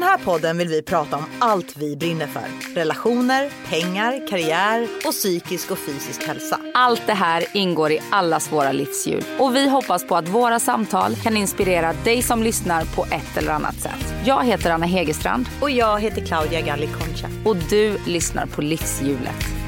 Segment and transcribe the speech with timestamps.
[0.00, 2.74] den här podden vill vi prata om allt vi brinner för.
[2.74, 6.60] Relationer, pengar, karriär och psykisk och fysisk hälsa.
[6.74, 11.16] Allt det här ingår i allas våra livshjul och vi hoppas på att våra samtal
[11.16, 14.14] kan inspirera dig som lyssnar på ett eller annat sätt.
[14.24, 17.28] Jag heter Anna Hegerstrand Och jag heter Claudia Galli Concha.
[17.44, 19.59] och du lyssnar på Livshjulet.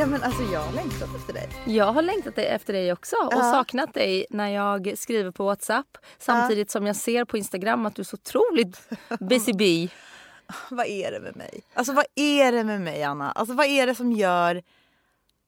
[0.00, 1.48] Ja men alltså jag har längtat efter dig.
[1.66, 3.52] Jag har längtat efter dig också och Ja.
[3.52, 8.02] saknat dig när jag skriver på Whatsapp samtidigt som jag ser på Instagram att du
[8.02, 8.88] är så otroligt
[9.20, 9.88] busy bee.
[10.70, 11.62] Vad är det med mig?
[11.74, 13.32] Alltså vad är det med mig Anna?
[13.32, 14.62] Alltså vad är det som gör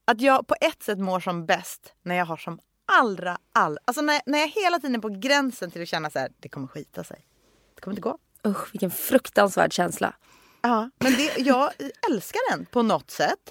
[0.05, 2.59] att jag på ett sätt mår som bäst när jag har som
[2.93, 3.79] allra, all...
[3.84, 6.48] Alltså när, när jag hela tiden är på gränsen till att känna så här, det
[6.48, 7.27] kommer skita sig.
[7.74, 8.19] Det kommer inte gå.
[8.46, 10.15] Usch, vilken fruktansvärd känsla.
[10.60, 11.71] Ja, men det, jag
[12.10, 13.51] älskar den på något sätt.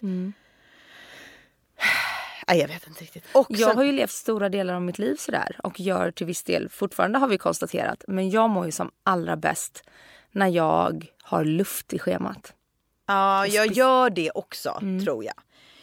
[2.48, 3.24] Nej, jag vet inte riktigt.
[3.34, 6.44] Och Jag har ju levt stora delar av mitt liv sådär och gör till viss
[6.44, 8.04] del fortfarande har vi konstaterat.
[8.08, 9.84] Men jag mår ju som allra bäst
[10.32, 12.54] när jag har luft i schemat.
[13.08, 15.34] Ja, jag gör det också tror jag.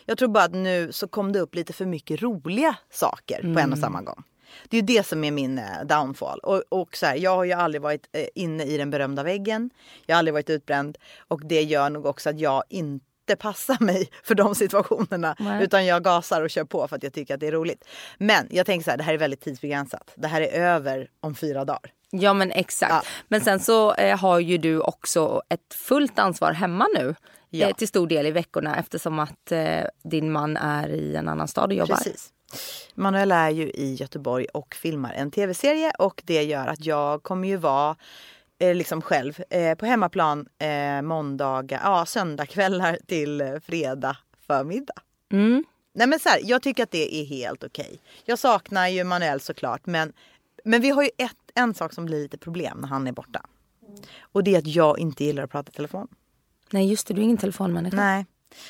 [0.04, 3.60] Jag tror bara att nu så kom det upp lite för mycket roliga saker på
[3.60, 4.22] en och samma gång.
[4.68, 6.38] Det är ju det som är min eh, downfall.
[6.38, 9.70] Och, och så här, jag har ju aldrig varit eh, inne i den berömda väggen.
[10.06, 10.98] Jag har aldrig varit utbränd.
[11.28, 13.06] Och det gör nog också att jag inte
[13.36, 15.36] passar mig för de situationerna.
[15.38, 15.64] Nej.
[15.64, 17.84] Utan jag gasar och kör på för att jag tycker att det är roligt.
[18.18, 20.12] Men jag tänker så här, det här är väldigt tidsbegränsat.
[20.14, 21.92] Det här är över om fyra dagar.
[22.10, 22.92] Ja men exakt.
[22.92, 23.02] Ja.
[23.28, 27.14] Men sen så eh, har ju du också ett fullt ansvar hemma nu.
[27.50, 27.68] Ja.
[27.68, 31.48] Eh, till stor del i veckorna eftersom att eh, din man är i en annan
[31.48, 31.96] stad och jobbar.
[31.96, 32.32] Precis.
[32.94, 37.48] Manuela är ju i Göteborg och filmar en tv-serie och det gör att jag kommer
[37.48, 37.96] ju vara
[38.58, 44.94] eh, liksom själv eh, på hemmaplan eh, måndagar, ja söndagkvällar till eh, fredag förmiddag.
[45.32, 45.64] Mm.
[45.92, 48.00] Nej men så här, jag tycker att det är helt okej.
[48.24, 50.12] Jag saknar ju Manuel såklart men,
[50.64, 53.40] men vi har ju ett, en sak som blir lite problem när han är borta.
[54.20, 56.08] Och det är att jag inte gillar att prata i telefon.
[56.70, 57.96] Nej just det, du är ingen telefonmänniska.
[57.96, 58.26] Nej.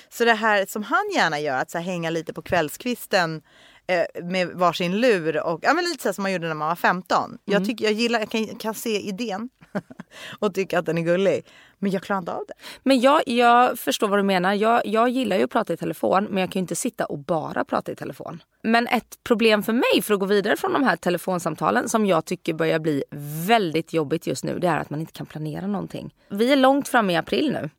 [0.09, 3.43] Så det här som han gärna gör, att så hänga lite på kvällskvisten
[3.89, 6.77] eh, med varsin lur och ja, men lite så som man gjorde när man var
[6.77, 7.39] 15.
[7.45, 9.49] Jag, tycker, jag, gillar, jag kan, kan se idén
[10.39, 11.47] och tycka att den är gullig.
[11.79, 12.55] Men jag klarar inte av det.
[12.83, 14.55] Men jag, jag förstår vad du menar.
[14.55, 17.19] Jag, jag gillar ju att prata i telefon men jag kan ju inte sitta och
[17.19, 18.43] bara prata i telefon.
[18.63, 22.25] Men ett problem för mig för att gå vidare från de här telefonsamtalen som jag
[22.25, 23.05] tycker börjar bli
[23.47, 26.15] väldigt jobbigt just nu det är att man inte kan planera någonting.
[26.29, 27.71] Vi är långt fram i april nu.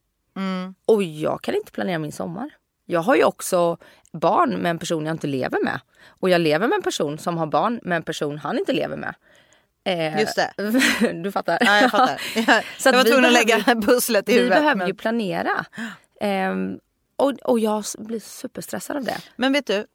[0.85, 2.49] Och jag kan inte planera min sommar.
[2.85, 3.77] Jag har ju också
[4.13, 5.79] barn med en person jag inte lever med.
[6.07, 8.97] Och jag lever med en person som har barn med en person han inte lever
[8.97, 9.15] med.
[9.83, 10.53] Eh, Just det.
[11.23, 11.57] du fattar?
[11.61, 12.21] Ja, jag fattar.
[12.35, 14.57] Jag, Så jag var vi tvungen att behöver- lägga pusslet i Vi huvudet.
[14.59, 15.65] behöver men, ju planera.
[16.21, 16.79] Ehm,
[17.15, 19.17] och, och jag blir superstressad av det.
[19.35, 19.85] men vet du,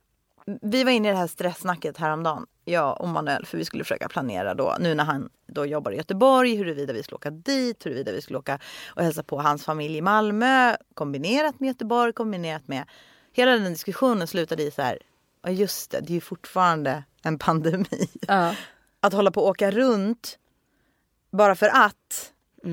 [0.62, 2.46] vi var inne i det här stresssnacket häromdagen.
[2.64, 5.96] Jag och Manuel, för vi skulle försöka planera då, nu när han då jobbar i
[5.96, 9.96] Göteborg, huruvida vi skulle åka dit, huruvida vi skulle åka och hälsa på hans familj
[9.96, 12.84] i Malmö, kombinerat med Göteborg, kombinerat med...
[13.36, 14.98] Hela den diskussionen slutade i så här,
[15.42, 18.08] ja just det, det är ju fortfarande en pandemi.
[18.28, 18.54] Ja.
[19.00, 20.38] Att hålla på och åka runt
[21.30, 22.30] bara för att.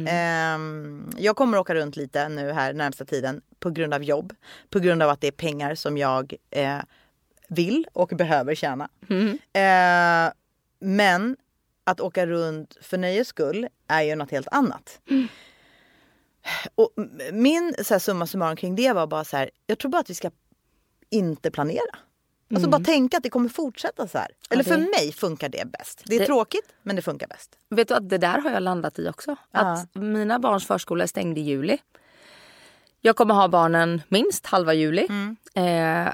[0.07, 4.33] Ehm, jag kommer åka runt lite nu här närmsta tiden på grund av jobb.
[4.69, 6.79] På grund av att det är pengar som jag eh,
[7.47, 8.89] vill och behöver tjäna.
[9.53, 10.33] Eh,
[10.79, 11.37] men
[11.83, 14.99] att åka runt för nöjes skull är ju något helt annat.
[16.75, 19.91] Och m- min så här, summa summarum kring det var bara så här, jag tror
[19.91, 20.31] bara att vi ska
[21.11, 21.95] inte planera.
[22.55, 24.27] Alltså bara tänka att det kommer fortsätta så här.
[24.49, 26.01] Eller för det- mig funkar det bäst.
[26.05, 27.57] Det är Det- tråkigt men det funkar bäst.
[27.69, 29.35] Vet du att det där har jag landat i också.
[29.51, 31.77] Att mina barns förskola är stängd i juli.
[33.01, 35.07] Jag kommer ha barnen minst halva juli.
[35.55, 36.13] Eh,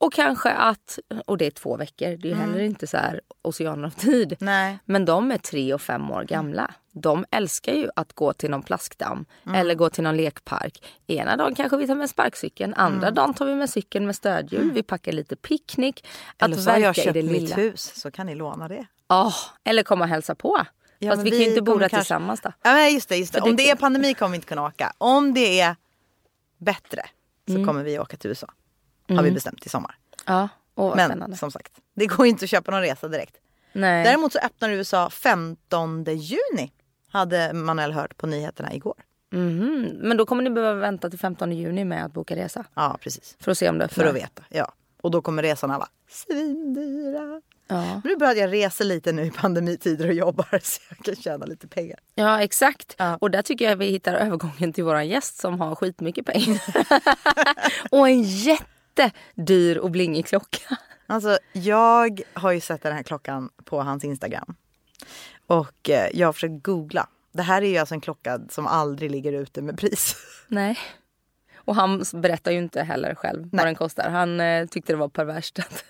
[0.00, 3.20] och kanske att, och det är två veckor, det är ju heller inte så här
[3.42, 4.36] oceaner av tid.
[4.40, 4.78] Nej.
[4.84, 6.70] Men de är tre och fem år gamla.
[6.92, 9.24] De älskar ju att gå till någon plaskdamm
[9.54, 10.84] eller gå till någon lekpark.
[11.06, 14.72] Ena dagen kanske vi tar med sparkcykeln, andra dagen tar vi med cykeln med stödhjul.
[14.72, 16.06] Vi packar lite picknick.
[16.38, 17.56] Eller så har jag köpt mitt lilla.
[17.56, 18.86] hus så kan ni låna det.
[19.08, 19.32] Ja,
[19.64, 20.66] eller komma och hälsa på.
[20.98, 22.52] Ja, Fast vi kan ju inte bo där kanske- tillsammans då.
[22.62, 23.40] Ja, men just det, just det.
[23.40, 24.92] Om det är pandemi kommer vi inte kunna åka.
[24.98, 25.76] Om det är
[26.58, 27.02] bättre
[27.46, 27.66] så Mm.
[27.66, 28.46] kommer vi åka till USA.
[29.16, 29.94] Har vi bestämt i sommar.
[30.26, 31.36] Ja, åh Men spännande.
[31.36, 33.36] som sagt, det går inte att köpa någon resa direkt.
[33.72, 34.04] Nej.
[34.04, 36.72] Däremot så öppnar USA 15 juni.
[37.12, 38.94] Hade Manuel hört på nyheterna igår.
[39.32, 39.88] Mhm.
[40.00, 42.64] Men då kommer ni behöva vänta till 15 juni med att boka resa.
[42.74, 43.36] Ja, precis.
[43.40, 44.06] För att se om det För öppnar.
[44.10, 44.42] att veta.
[44.48, 44.72] Ja.
[45.02, 47.40] Och då kommer resorna vara svindyra.
[47.68, 48.00] Ja.
[48.04, 51.68] Nu börjar jag resa lite nu i pandemitider och jobbar så jag kan tjäna lite
[51.68, 51.98] pengar.
[52.14, 52.94] Ja exakt.
[52.98, 53.16] Ja.
[53.20, 56.60] Och där tycker jag vi hittar övergången till våran gäst som har skitmycket pengar.
[57.90, 58.22] och en
[59.04, 60.76] jättedyr och blingig klocka.
[61.06, 64.54] Alltså jag har ju sett den här klockan på hans Instagram.
[65.46, 67.06] Och eh, jag har försökt googla.
[67.32, 70.16] Det här är ju alltså en klocka som aldrig ligger ute med pris.
[70.48, 70.78] Nej.
[71.64, 73.48] Och han berättar ju inte heller själv Nej.
[73.52, 74.10] vad den kostar.
[74.10, 75.58] Han eh, tyckte det var perverst.
[75.58, 75.84] att-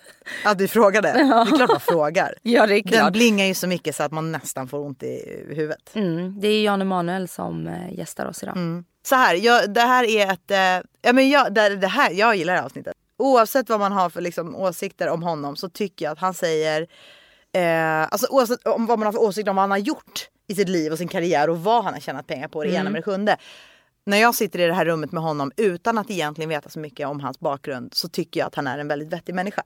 [0.45, 1.11] Att vi frågade.
[1.13, 2.33] Det är klart man frågar.
[2.41, 3.13] ja det är Den klart.
[3.13, 5.91] blingar ju så mycket så att man nästan får ont i huvudet.
[5.93, 8.57] Mm, det är Jan Emanuel som eh, gästar oss idag.
[8.57, 8.85] Mm.
[9.03, 10.51] Så här, jag, det här är ett...
[10.51, 12.93] Eh, ja, men jag, det, det här, jag gillar det här avsnittet.
[13.21, 16.87] Oavsett vad man har för liksom, åsikter om honom så tycker jag att han säger...
[17.53, 20.55] Eh, alltså oavsett om vad man har för åsikter om vad han har gjort i
[20.55, 22.99] sitt liv och sin karriär och vad han har tjänat pengar på, det ena med
[23.01, 23.37] det sjunde.
[24.05, 27.07] När jag sitter i det här rummet med honom utan att egentligen veta så mycket
[27.07, 29.63] om hans bakgrund så tycker jag att han är en väldigt vettig människa.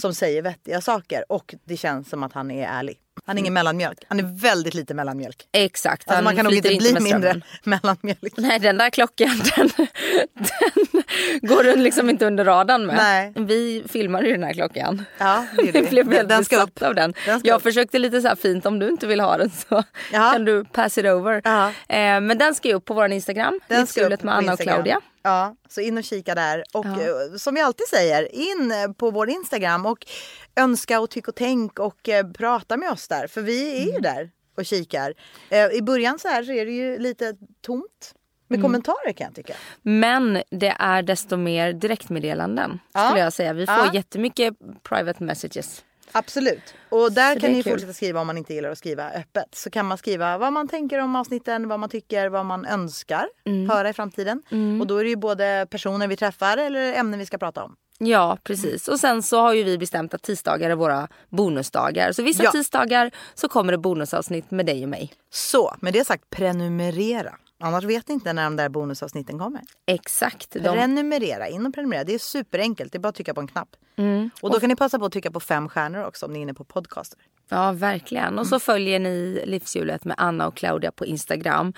[0.00, 2.98] Som säger vettiga saker och det känns som att han är ärlig.
[3.26, 3.98] Han är ingen mellanmjölk.
[4.08, 5.36] Han är väldigt lite mellanmjölk.
[5.52, 6.08] Exakt.
[6.10, 8.32] Alltså man kan nog inte bli med mindre mellanmjölk.
[8.36, 9.88] Nej den där klockan den, den
[11.48, 12.96] går du liksom inte under radarn med.
[12.96, 13.32] Nej.
[13.36, 15.04] Vi filmar ju den här klockan.
[15.18, 15.82] Ja, det vi.
[15.82, 16.82] blev väldigt den ska upp.
[16.82, 17.14] av den.
[17.26, 17.62] Den Jag upp.
[17.62, 19.82] försökte lite så här fint om du inte vill ha den så
[20.12, 20.30] Ja.
[20.32, 21.40] kan du pass it over.
[21.44, 21.66] Ja.
[21.68, 23.60] Eh, men den ska ju upp på vår Instagram.
[23.68, 24.60] Den ska upp med Anna och.
[24.60, 25.00] Claudia.
[25.26, 26.64] Ja, så in och kika där.
[26.74, 27.00] Och Ja.
[27.00, 30.06] eh, som vi alltid säger, in eh, på vår Instagram och
[30.56, 33.26] önska och tyck och tänk och eh, prata med oss där.
[33.26, 33.94] För vi är Mm.
[33.94, 35.14] ju där och kikar.
[35.50, 38.14] Eh, I början så här så är det ju lite tomt
[38.48, 38.62] med Mm.
[38.62, 39.54] kommentarer kan jag tycka.
[39.82, 43.06] Men det är desto mer direktmeddelanden Ja.
[43.08, 43.52] skulle jag säga.
[43.52, 43.90] Vi får Ja.
[43.94, 45.84] jättemycket private messages.
[46.14, 46.74] Absolut.
[46.88, 47.72] Och där Så kan ni kul.
[47.72, 49.54] fortsätta skriva om man inte gillar att skriva öppet.
[49.54, 53.26] Så kan man skriva vad man tänker om avsnitten, vad man tycker, vad man önskar
[53.46, 53.70] Mm.
[53.70, 54.42] höra i framtiden.
[54.80, 57.76] Och då är det ju både personer vi träffar eller ämnen vi ska prata om.
[57.98, 58.88] Ja precis.
[58.88, 62.12] Och sen så har ju vi bestämt att tisdagar är våra bonusdagar.
[62.12, 62.50] Så vissa Ja.
[62.52, 65.12] tisdagar så kommer det bonusavsnitt med dig och mig.
[65.30, 67.34] Så med det sagt, prenumerera.
[67.64, 69.60] Annars vet ni inte när de där bonusavsnitten kommer.
[69.86, 70.50] Exakt.
[70.50, 72.04] De, Prenumerera, in och prenumerera.
[72.04, 73.68] Det är superenkelt, det är bara att trycka på en knapp.
[74.40, 76.42] Och då kan ni passa på att trycka på fem stjärnor också om ni är
[76.42, 77.18] inne på podcaster.
[77.48, 78.38] ja verkligen.
[78.38, 81.72] Och så följer ni Livshjulet med Anna och Claudia på Instagram.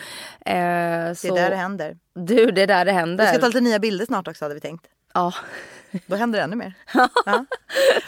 [0.46, 1.96] Eh, Det så, är där det händer.
[2.14, 3.26] Du det är där det Vi händer.
[3.26, 4.86] ska ta lite nya bilder snart också hade vi tänkt.
[5.14, 5.32] Ja.
[6.06, 6.72] Då händer det ännu mer.
[7.26, 7.44] Ja.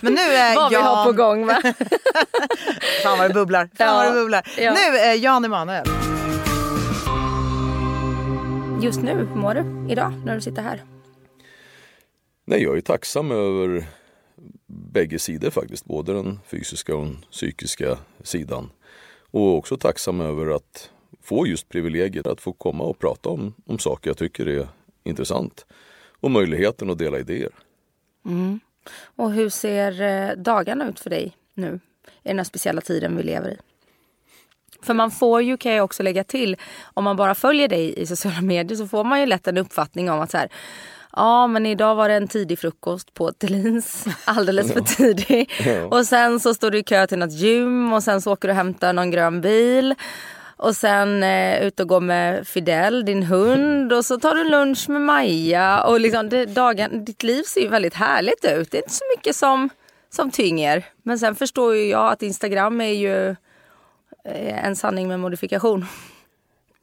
[0.00, 0.84] Men nu är Vad vi Jan...
[0.84, 1.62] har på gång va?
[3.02, 3.70] Fan vad det bubblar.
[3.76, 3.94] Fan Ja.
[3.94, 4.48] vad det bubblar.
[4.58, 4.72] Ja.
[4.72, 5.86] Nu är Jan Emanuel.
[8.82, 10.82] Just nu, hur mår du idag när du sitter här?
[12.44, 13.86] Nej, jag är tacksam över
[14.66, 15.84] bägge sidor faktiskt.
[15.84, 18.70] Både den fysiska och den psykiska sidan.
[19.30, 20.90] Och också tacksam över att
[21.22, 24.68] få just privilegiet att få komma och prata om, om saker jag tycker är
[25.04, 25.66] intressant.
[26.20, 27.52] Och möjligheten att dela idéer.
[29.00, 31.80] Och hur ser eh, dagarna ut för dig nu?
[32.22, 33.56] I den här speciella tiden vi lever i.
[34.82, 36.56] För man får ju, kan jag också lägga till,
[36.94, 40.10] om man bara följer dig i sociala medier så får man ju lätt en uppfattning
[40.10, 40.48] om att så här,
[41.12, 45.50] ja men idag var det en tidig frukost på Thelins, alldeles för tidig.
[45.90, 48.52] Och sen så står du i kö till något gym och sen så åker du
[48.52, 49.94] och hämtar någon grön bil.
[50.58, 53.92] Och sen eh, ut och gå med Fidel, din hund.
[53.92, 55.82] Och så tar du lunch med Maja.
[55.82, 58.70] Och liksom, det, dagen, ditt liv ser ju väldigt härligt ut.
[58.70, 59.70] Det är inte så mycket som,
[60.10, 60.84] som tynger.
[61.02, 63.36] Men sen förstår ju jag att Instagram är ju
[64.34, 65.84] en sanning med modifikation.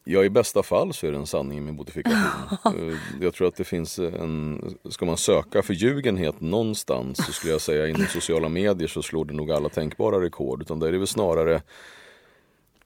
[0.08, 2.16] Ja, i bästa fall så är det en sanning med modifikation.
[2.64, 4.60] Eh, jag tror att det finns en,
[4.90, 9.34] ska man söka förljugenhet någonstans så skulle jag säga inom sociala medier så slår det
[9.34, 10.62] nog alla tänkbara rekord.
[10.62, 11.62] Utan där är det väl snarare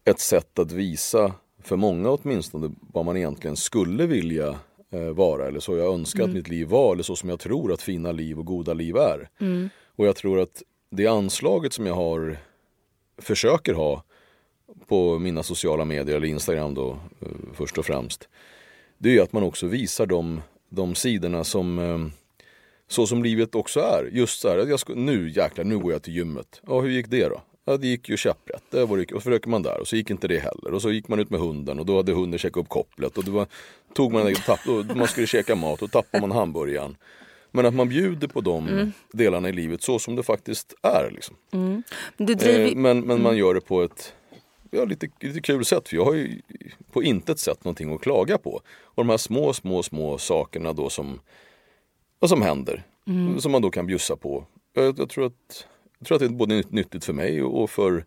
[0.04, 4.58] ett sätt att visa, för många åtminstone, vad man egentligen skulle vilja
[4.90, 5.46] eh, vara.
[5.46, 8.12] Eller så jag önskar att mitt liv var, eller så som jag tror att fina
[8.12, 9.28] liv och goda liv är.
[9.96, 12.36] Och jag tror att det anslaget som jag har,
[13.18, 14.04] försöker ha
[14.90, 18.28] på mina sociala medier eller Instagram då eh, först och främst.
[18.98, 21.98] Det är att man också visar de, de sidorna som eh,
[22.88, 24.08] så som livet också är.
[24.12, 26.60] Just så här, jag ska, nu jäklar, nu går jag till gymmet.
[26.66, 27.40] Ja, hur gick det då?
[27.64, 28.62] Ja, det gick ju käpprätt.
[28.70, 30.74] Det var, det- och så försöker man där och så gick inte det heller.
[30.74, 33.18] Och så gick man ut med hunden och då hade hunden käkat upp kopplet.
[33.18, 33.46] Och då var,
[33.94, 36.96] tog man, tapp, och man skulle käka mat och tappade man hamburgaren.
[37.52, 41.10] Men att man bjuder på de delarna i livet så som det faktiskt är.
[41.14, 41.36] Liksom.
[42.16, 44.14] Du driver, Eh, men, men man gör det på ett
[44.70, 45.88] ja, lite, lite kul sätt.
[45.88, 46.40] För jag har ju
[46.92, 48.50] på intet sätt någonting att klaga på.
[48.82, 51.20] Och de här små, små, små sakerna då som,
[52.26, 52.82] som händer.
[53.38, 54.44] Som man då kan bjussa på.
[54.72, 55.66] Jag, jag, tror att,
[55.98, 58.04] jag tror att det är både nytt- nyttigt för mig och för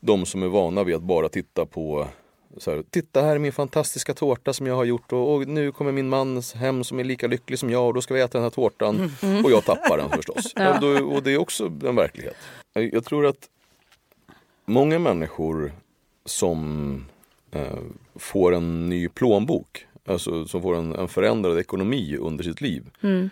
[0.00, 2.08] de som är vana vid att bara titta på
[2.56, 5.72] Så här, Titta här är min fantastiska tårta som jag har gjort och, och, nu
[5.72, 8.38] kommer min man hem som är lika lycklig som jag och då ska vi äta
[8.38, 9.10] den här tårtan.
[9.22, 9.44] Mm.
[9.44, 10.52] Och jag tappar den förstås.
[10.56, 10.74] ja.
[10.74, 12.36] och, då, och det är också en verklighet.
[12.72, 13.48] Jag tror att
[14.64, 15.72] många människor
[16.28, 17.04] som
[17.50, 17.78] eh,
[18.14, 22.90] får en ny plånbok, alltså som får en, en förändrad ekonomi under sitt liv.
[23.02, 23.30] Mm.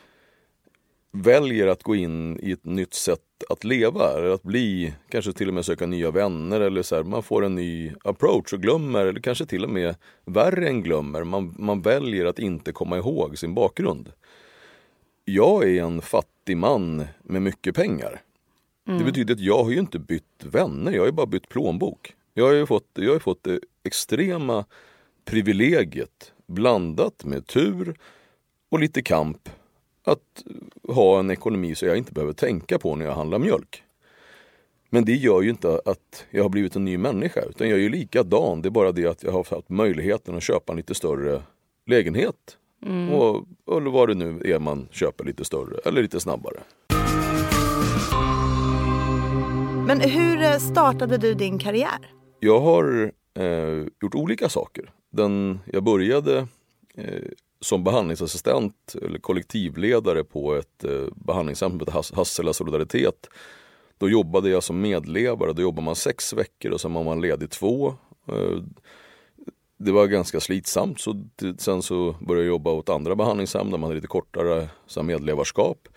[1.12, 5.48] Väljer att gå in i ett nytt sätt att leva, eller att bli, kanske till
[5.48, 9.06] och med söka nya vänner eller så här, man får en ny approach och glömmer,
[9.06, 13.38] eller kanske till och med värre än glömmer, man, man väljer att inte komma ihåg
[13.38, 14.12] sin bakgrund.
[15.24, 18.22] Jag är en fattig man med mycket pengar.
[18.88, 18.98] Mm.
[18.98, 22.15] Det betyder att jag har ju inte bytt vänner, jag har ju bara bytt plånbok.
[22.38, 24.64] Jag har ju fått, jag har fått det extrema
[25.24, 27.96] privilegiet blandat med tur
[28.68, 29.48] och lite kamp
[30.04, 30.44] att
[30.88, 33.82] ha en ekonomi så jag inte behöver tänka på när jag handlar mjölk.
[34.90, 37.82] Men det gör ju inte att jag har blivit en ny människa utan jag är
[37.82, 38.62] ju likadan.
[38.62, 41.42] Det är bara det att jag har fått möjligheten att köpa en lite större
[41.86, 42.58] lägenhet.
[42.86, 43.12] Mm.
[43.12, 46.60] Och, eller vad det nu är man köper lite större eller lite snabbare.
[49.86, 52.15] Men hur startade du din karriär?
[52.46, 54.90] Jag har eh, gjort olika saker.
[55.10, 56.48] Den, jag började
[56.94, 57.22] eh,
[57.60, 63.28] som behandlingsassistent eller kollektivledare på ett eh, behandlingshem som heter Hassela Solidaritet.
[63.98, 65.52] Då jobbade jag som medlevare.
[65.52, 67.94] Då jobbar man sex veckor och sen var man ledig två.
[68.28, 68.62] Eh,
[69.78, 71.00] det var ganska slitsamt.
[71.00, 71.24] Så
[71.58, 75.88] sen så började jag jobba åt andra behandlingshem där man hade lite kortare så medlevarskap.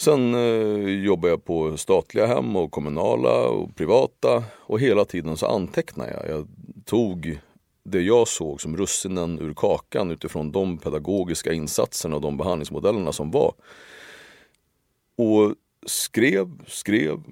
[0.00, 5.46] Sen eh, jobbade jag på statliga hem och kommunala och privata och hela tiden så
[5.46, 6.36] antecknade jag.
[6.36, 6.48] Jag
[6.84, 7.38] tog
[7.84, 13.30] det jag såg som russinen ur kakan utifrån de pedagogiska insatserna och de behandlingsmodellerna som
[13.30, 13.54] var.
[15.16, 15.54] Och
[15.86, 17.22] skrev, skrev,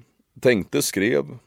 [0.40, 1.38] tänkte, skrev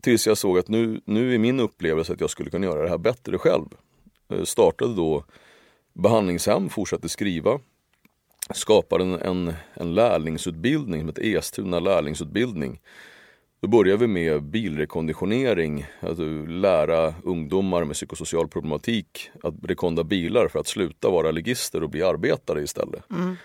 [0.00, 2.88] tills jag såg att nu, nu är min upplevelse att jag skulle kunna göra det
[2.88, 3.66] här bättre själv.
[4.28, 5.24] Jag startade då
[5.92, 7.60] behandlingshem, fortsatte skriva
[8.54, 12.80] skapade en, en, en lärlingsutbildning som heter Estuna lärlingsutbildning.
[13.60, 20.58] Då började vi med bilrekonditionering, alltså lära ungdomar med psykosocial problematik att rekonda bilar för
[20.58, 23.10] att sluta vara legister och bli arbetare istället.
[23.10, 23.36] Mm.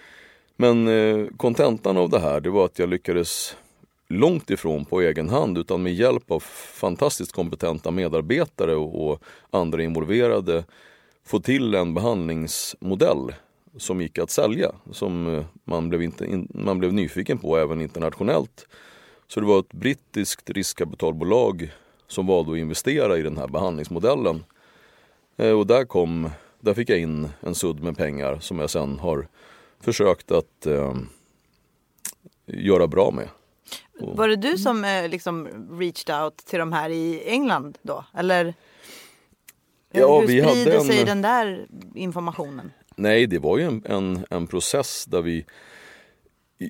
[0.55, 3.55] Men eh, kontentan av det här det var att jag lyckades
[4.07, 6.39] långt ifrån på egen hand utan med hjälp av
[6.74, 10.63] fantastiskt kompetenta medarbetare och, och andra involverade
[11.25, 13.33] få till en behandlingsmodell
[13.77, 14.72] som gick att sälja.
[14.92, 18.68] Som eh, man blev, inte, man blev nyfiken på även internationellt.
[19.27, 21.72] Så det var ett brittiskt riskkapitalbolag
[22.08, 24.44] som valde att investera i den här behandlingsmodellen.
[25.38, 29.00] Eh, och där, kom, där fick jag in en sudd med pengar som jag sen
[29.00, 29.27] har
[29.80, 30.96] försökt att eh,
[32.46, 33.27] göra bra med.
[34.00, 35.48] Var det du som eh, liksom
[35.80, 38.06] reached out till de här i England då?
[38.13, 38.53] Eller
[39.92, 41.06] ja, hur vi sprider hade sig en...
[41.06, 42.72] den där informationen?
[42.95, 45.45] Nej, det var ju en, en, en process där vi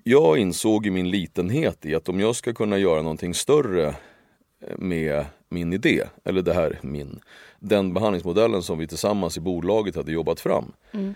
[0.04, 4.78] jag insåg i min litenhet i att om jag ska kunna göra någonting större eh,
[4.78, 7.20] med min idé, eller det här min,
[7.60, 11.16] den behandlingsmodellen som vi tillsammans i bolaget hade jobbat fram, mm.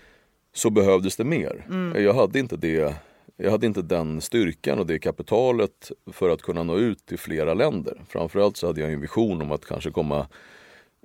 [0.52, 1.66] så behövdes det mer.
[1.68, 2.04] Mm.
[2.04, 2.94] Jag, hade inte det,
[3.36, 7.54] jag hade inte den styrkan och det kapitalet för att kunna nå ut till flera
[7.54, 8.00] länder.
[8.08, 10.26] Framförallt så hade jag en vision om att kanske komma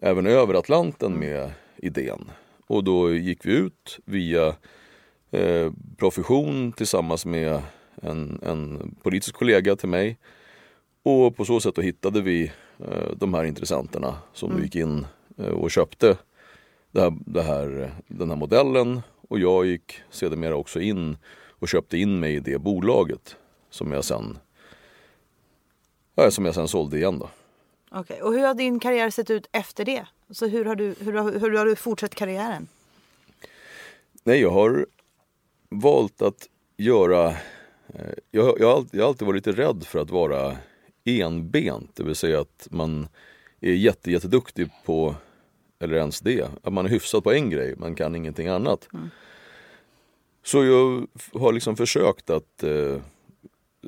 [0.01, 2.31] även över Atlanten med idén.
[2.67, 4.55] Och då gick vi ut via
[5.31, 7.61] eh, profession tillsammans med
[8.01, 10.17] en, en, politisk kollega till mig.
[11.03, 14.63] Och på så sätt då hittade vi eh, de här intressenterna som mm.
[14.63, 15.05] gick in
[15.37, 16.17] eh, och köpte
[16.91, 19.01] det här, det här, den här modellen.
[19.29, 21.17] Och jag gick sedermera också in
[21.49, 23.35] och köpte in mig i det bolaget
[23.69, 24.37] som jag sen,
[26.15, 27.19] ja, som jag sen sålde igen.
[27.19, 27.29] Då.
[27.99, 28.21] Okay.
[28.21, 30.05] Och hur har din karriär sett ut efter det?
[30.33, 32.67] Så hur har du, hur har, hur har du fortsatt karriären?
[34.23, 34.85] Nej, jag har
[35.69, 37.27] valt att göra...
[37.87, 40.57] Eh, jag, jag, har alltid, jag har alltid varit lite rädd för att vara
[41.03, 43.07] enbent, det vill säga att man
[43.61, 45.15] är jätte, jätteduktig på,
[45.79, 48.87] eller ens det, att man är hyfsad på en grej, man kan ingenting annat.
[48.93, 49.09] Mm.
[50.43, 53.01] Så jag har liksom försökt att eh,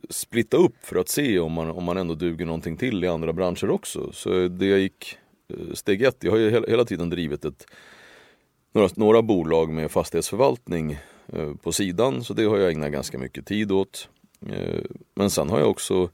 [0.10, 3.34] splitta upp för att se om man, om man ändå duger någonting till i andra
[3.34, 4.12] branscher också.
[4.12, 5.18] Så det jag gick
[5.74, 7.68] steg ett, jag har ju hela, tiden drivit ett,
[8.74, 11.00] några, några bolag med fastighetsförvaltning
[11.34, 14.10] eh, på sidan så det har jag ägnat ganska mycket tid åt.
[14.50, 14.82] Eh,
[15.16, 16.10] men sen har jag också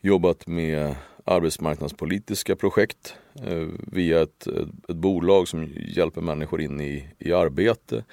[0.00, 3.14] jobbat med arbetsmarknadspolitiska projekt
[3.46, 4.46] eh, via ett,
[4.88, 8.04] ett, bolag som hjälper människor in i, i arbete.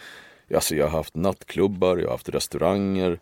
[0.53, 3.19] Alltså jag har haft nattklubbar, jag har haft restauranger,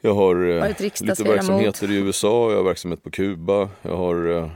[0.00, 0.68] jag har
[1.04, 3.68] lite verksamheter i USA, jag har verksamhet på Kuba.
[3.82, 4.50] Jag har,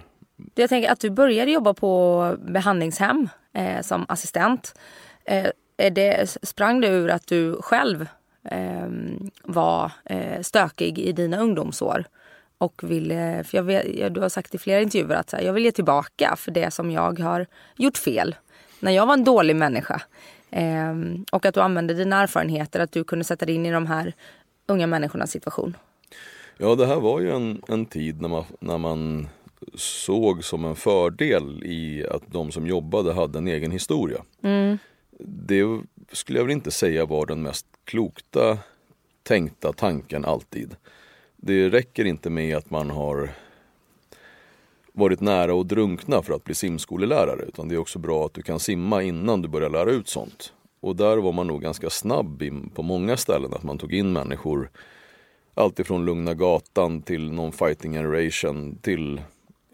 [0.54, 4.78] jag tänker att du började jobba på behandlingshem eh, som assistent.
[5.24, 8.08] Eh, är det, sprang det ur att du själv
[8.50, 8.88] eh,
[9.44, 12.04] var eh, stökig i dina ungdomsår?
[12.58, 15.52] Och ville, eh, för jag vet, du har sagt i flera intervjuer att här, jag
[15.52, 18.36] vill ge tillbaka för det som jag har gjort fel.
[18.80, 20.02] När jag var en dålig människa.
[20.50, 20.94] Eh,
[21.32, 24.12] och att du använde dina erfarenheter, att du kunde sätta dig in i de här
[24.66, 25.76] unga människornas situation.
[26.56, 29.28] Ja, det här var ju en, en tid när man, när man
[29.74, 34.24] såg som en fördel i att de som jobbade hade en egen historia.
[34.42, 34.78] Mm.
[35.18, 35.80] Det
[36.12, 38.58] skulle jag väl inte säga var den mest klokta
[39.22, 40.76] tänkta tanken alltid.
[41.36, 43.30] Det räcker inte med att man har
[44.92, 48.42] varit nära att drunkna för att bli simskolelärare utan det är också bra att du
[48.42, 50.52] kan simma innan du börjar lära ut sånt.
[50.80, 52.42] Och där var man nog ganska snabb
[52.74, 54.70] på många ställen att man tog in människor
[55.54, 59.20] alltifrån Lugna Gatan till Non-Fighting Generation till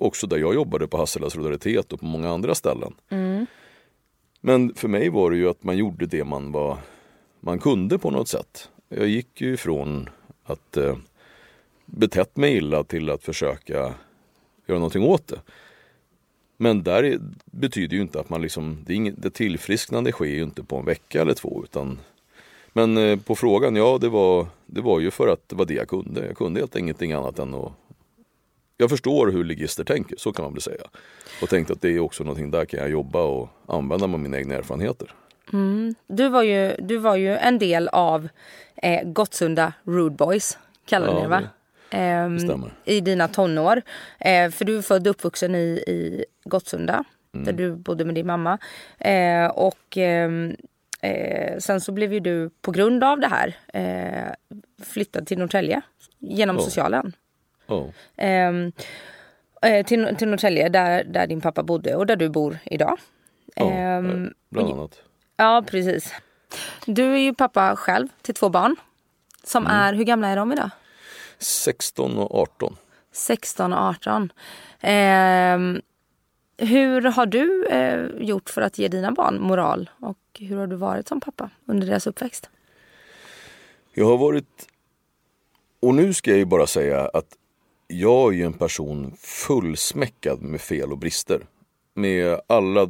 [0.04, 2.94] också där jag jobbade på Hassela Solidaritet och på många andra ställen.
[3.08, 3.46] Mm.
[4.40, 6.78] Men för mig var det ju att man gjorde det man, var,
[7.40, 8.68] man kunde på något sätt.
[8.88, 10.08] Jag gick ju ifrån
[10.44, 10.96] att eh,
[11.86, 13.94] betett mig illa till att försöka
[14.66, 15.40] göra någonting åt det.
[16.56, 20.64] Men där betyder ju inte att man liksom, det, inget, det tillfrisknande sker ju inte
[20.64, 21.98] på en vecka eller två utan
[22.72, 25.74] Men eh, på frågan, ja det var, det var ju för att det var det
[25.74, 26.26] jag kunde.
[26.26, 27.72] Jag kunde helt ingenting annat än att
[28.76, 30.84] jag förstår hur ligister tänker, så kan man väl säga.
[31.42, 34.38] Och tänkte att det är också någonting där kan jag jobba och använda med mina
[34.38, 35.10] egna erfarenheter.
[35.52, 35.94] Mm.
[36.06, 38.28] Du, var ju, du var ju en del av
[38.76, 41.42] eh, Gottsunda Rude Boys, kallar ja, ni det va?
[41.90, 42.70] Det stämmer.
[42.84, 43.82] I dina tonår.
[44.20, 47.04] Eh, för du är född och uppvuxen i, i Gottsunda.
[47.34, 47.46] Mm.
[47.46, 48.58] Där du bodde med din mamma.
[48.98, 50.56] Eh, och ehm,
[51.00, 54.54] eh, sen så blev ju du på grund av det här eh,
[54.84, 55.80] flyttad till Norrtälje.
[56.18, 56.62] Genom oh.
[56.62, 57.12] socialen.
[57.66, 57.90] Oh.
[58.16, 58.72] Ehm,
[59.62, 62.98] eh, till, till Norrtälje där, där din pappa bodde och där du bor idag.
[63.56, 65.00] Oh, ehm, bland annat.
[65.36, 66.14] Ja precis.
[66.86, 68.76] Du är ju pappa själv till två barn.
[69.44, 69.76] Som mm.
[69.76, 70.70] är, hur gamla är de idag?
[71.38, 72.76] 16 och 18.
[73.12, 74.32] 16 och 18.
[74.80, 75.58] Eh,
[76.66, 80.76] hur har du eh, gjort för att ge dina barn moral och hur har du
[80.76, 82.50] varit som pappa under deras uppväxt?
[83.92, 84.68] Jag har varit,
[85.80, 87.36] och nu ska jag ju bara säga att
[87.86, 91.46] jag är ju en person fullsmäckad med fel och brister.
[91.94, 92.88] Med alla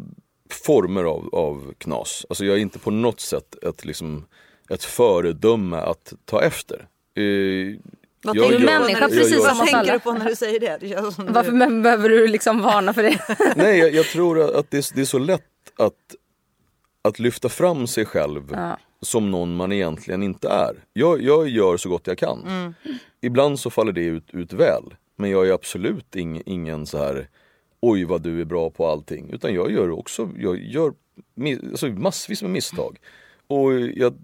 [0.51, 2.27] former av, av knas.
[2.29, 4.27] Alltså jag är inte på något sätt ett, liksom,
[4.71, 6.89] ett föredöme att ta efter.
[7.17, 7.79] Eh,
[8.23, 10.79] vad tänker du människa precis jag, jag, Vad tänker du på när du säger det?
[10.81, 11.83] det Varför du...
[11.83, 13.19] behöver du liksom varna för det?
[13.57, 15.43] Nej, jag, jag tror att det är, det är, så lätt
[15.77, 16.15] att,
[17.03, 18.79] att lyfta fram sig själv ja.
[19.05, 20.85] Som någon man egentligen inte är.
[20.93, 22.43] Jag, jag gör så gott jag kan.
[22.47, 22.75] Mm.
[23.21, 24.95] Ibland så faller det ut, ut väl.
[25.17, 27.29] Men jag är absolut ing, ingen så här
[27.81, 29.31] oj vad du är bra på allting.
[29.31, 30.93] Utan jag gör också jag gör
[31.71, 32.99] alltså, massvis med misstag.
[33.47, 34.15] Och jag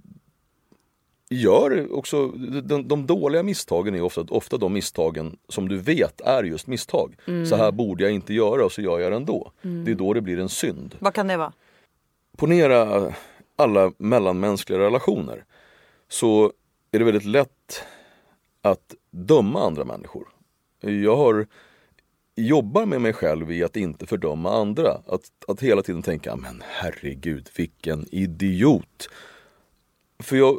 [1.30, 2.28] gör också,
[2.64, 7.16] de, de, dåliga misstagen är ofta, ofta de misstagen som du vet är just misstag.
[7.26, 7.46] Mm.
[7.46, 9.52] Så här borde jag inte göra och så gör jag det ändå.
[9.62, 9.84] Mm.
[9.84, 10.96] Det är då det blir en synd.
[10.98, 11.52] Vad kan det vara?
[12.36, 13.12] Ponera
[13.60, 15.44] alla mellanmänskliga relationer.
[16.08, 16.52] Så
[16.90, 17.82] är det väldigt lätt
[18.62, 20.28] att döma andra människor.
[20.80, 21.46] Jag har
[22.36, 24.90] jobbar med mig själv i att inte fördöma andra.
[25.06, 29.08] Att, att hela tiden tänka, men herregud vilken idiot.
[30.18, 30.58] För jag,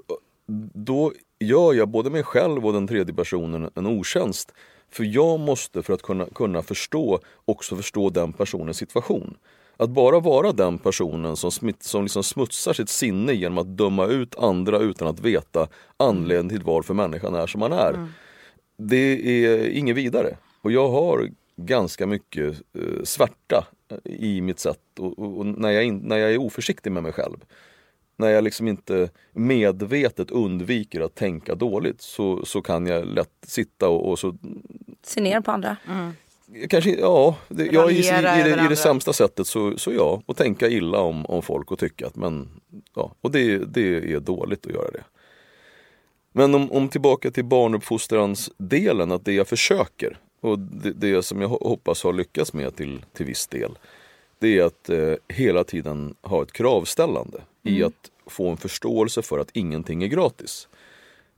[0.73, 4.53] då gör jag både mig själv och den tredje personen en otjänst.
[4.89, 9.37] För jag måste för att kunna, kunna förstå också förstå den personens situation.
[9.77, 14.05] Att bara vara den personen som, smitt, som liksom smutsar sitt sinne genom att döma
[14.05, 17.93] ut andra utan att veta anledningen till varför människan är som man är.
[17.93, 18.07] Mm.
[18.77, 20.37] Det är inget vidare.
[20.61, 23.67] Och jag har ganska mycket eh, svärta
[24.03, 27.11] i mitt sätt och, och, och, när, jag in, när jag är oförsiktig med mig
[27.11, 27.37] själv
[28.21, 33.89] när jag liksom inte medvetet undviker att tänka dåligt så, så kan jag lätt sitta
[33.89, 34.35] och, och så...
[35.03, 35.77] Se ner på andra?
[35.87, 36.11] Mm.
[36.69, 37.35] Kanske, ja.
[37.47, 40.21] Det, jag, i, i, det, I det sämsta sättet så, så ja.
[40.25, 42.49] Och tänka illa om, om folk och tycka att men,
[42.95, 43.15] ja.
[43.21, 45.03] Och det, det är dåligt att göra det.
[46.31, 51.41] Men om, om tillbaka till barnuppfostrans delen, att det jag försöker och det, det som
[51.41, 53.77] jag hoppas har lyckats med till, till viss del
[54.41, 57.77] det är att eh, hela tiden ha ett kravställande mm.
[57.77, 60.67] i att få en förståelse för att ingenting är gratis.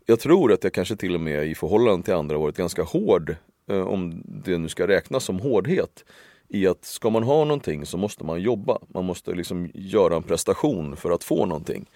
[0.06, 3.36] Jag tror att jag kanske till och med i förhållande till andra varit ganska hård,
[3.68, 6.06] om det nu ska räknas som hårdhet,
[6.48, 8.78] i att ska man ha någonting så måste man jobba.
[8.88, 11.90] Man måste liksom göra en prestation för att få någonting.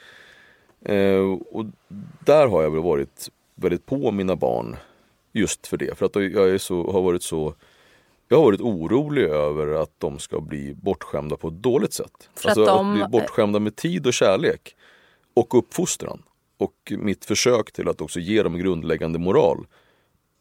[0.81, 1.65] Eh, och
[2.19, 4.75] där har jag väl varit väldigt på mina barn
[5.33, 5.97] just för det.
[5.97, 7.53] För att jag är så, har varit så
[8.27, 12.29] Jag har varit orolig över att de ska bli bortskämda på ett dåligt sätt.
[12.35, 14.75] För att alltså att, de- bli bortskämda med tid och kärlek
[15.33, 16.23] och uppfostran.
[16.57, 19.65] Och mitt försök till att också ge dem grundläggande moral.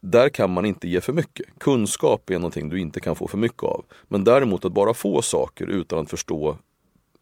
[0.00, 1.46] Där kan man inte ge för mycket.
[1.58, 3.84] Kunskap är någonting du inte kan få för mycket av.
[4.08, 6.56] Men däremot att bara få saker utan att förstå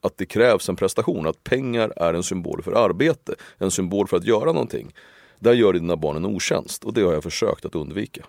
[0.00, 4.16] att det krävs en prestation, att pengar är en symbol för arbete, en symbol för
[4.16, 4.94] att göra någonting.
[5.38, 8.22] Där gör dina barn en otjänst och det har jag försökt att undvika.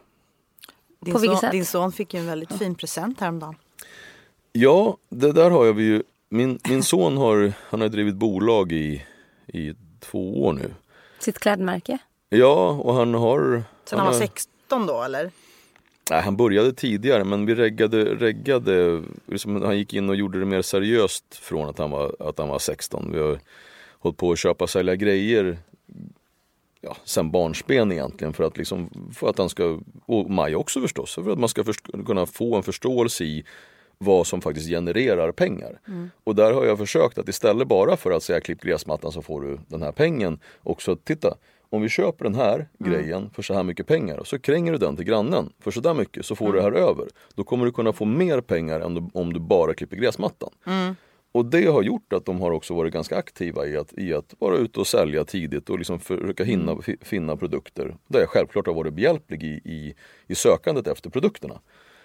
[0.99, 1.51] Din, På vilket son, sätt?
[1.51, 3.55] din son fick ju en väldigt fin present häromdagen.
[4.51, 6.03] Ja, det där har jag ju.
[6.29, 9.05] Min, min son har, han har drivit bolag i,
[9.47, 10.73] i två år nu.
[11.19, 11.97] Sitt klädmärke.
[12.37, 13.63] Ja, och han har...
[13.85, 15.31] Sen han var har- 16 då eller?
[16.11, 20.45] Nej, han började tidigare men vi reggade, reggade liksom, han gick in och gjorde det
[20.45, 23.09] mer seriöst från att han var, att han var 16.
[23.13, 23.39] Vi har
[23.99, 25.57] hållit på att köpa och sälja grejer
[26.81, 31.15] ja, sen barnsben egentligen för att, liksom, för att han ska, och Maja också förstås,
[31.15, 33.43] för att man ska först- kunna få en förståelse i
[33.97, 35.79] vad som faktiskt genererar pengar.
[36.23, 39.41] Och där har jag försökt att istället bara för att säga klipp gräsmattan så får
[39.41, 41.35] du den här pengen också titta
[41.75, 44.77] om vi köper den här grejen för så här mycket pengar och så kränger du
[44.77, 47.07] den till grannen för så där mycket så får du det här över.
[47.35, 50.49] Då kommer du kunna få mer pengar än du, om du bara klipper gräsmattan.
[51.31, 54.33] Och det har gjort att de har också varit ganska aktiva i att, i att
[54.39, 57.95] vara ute och sälja tidigt och liksom försöka hinna, fi- finna produkter.
[58.07, 59.95] Där jag självklart har varit behjälplig i, i,
[60.27, 61.59] i sökandet efter produkterna.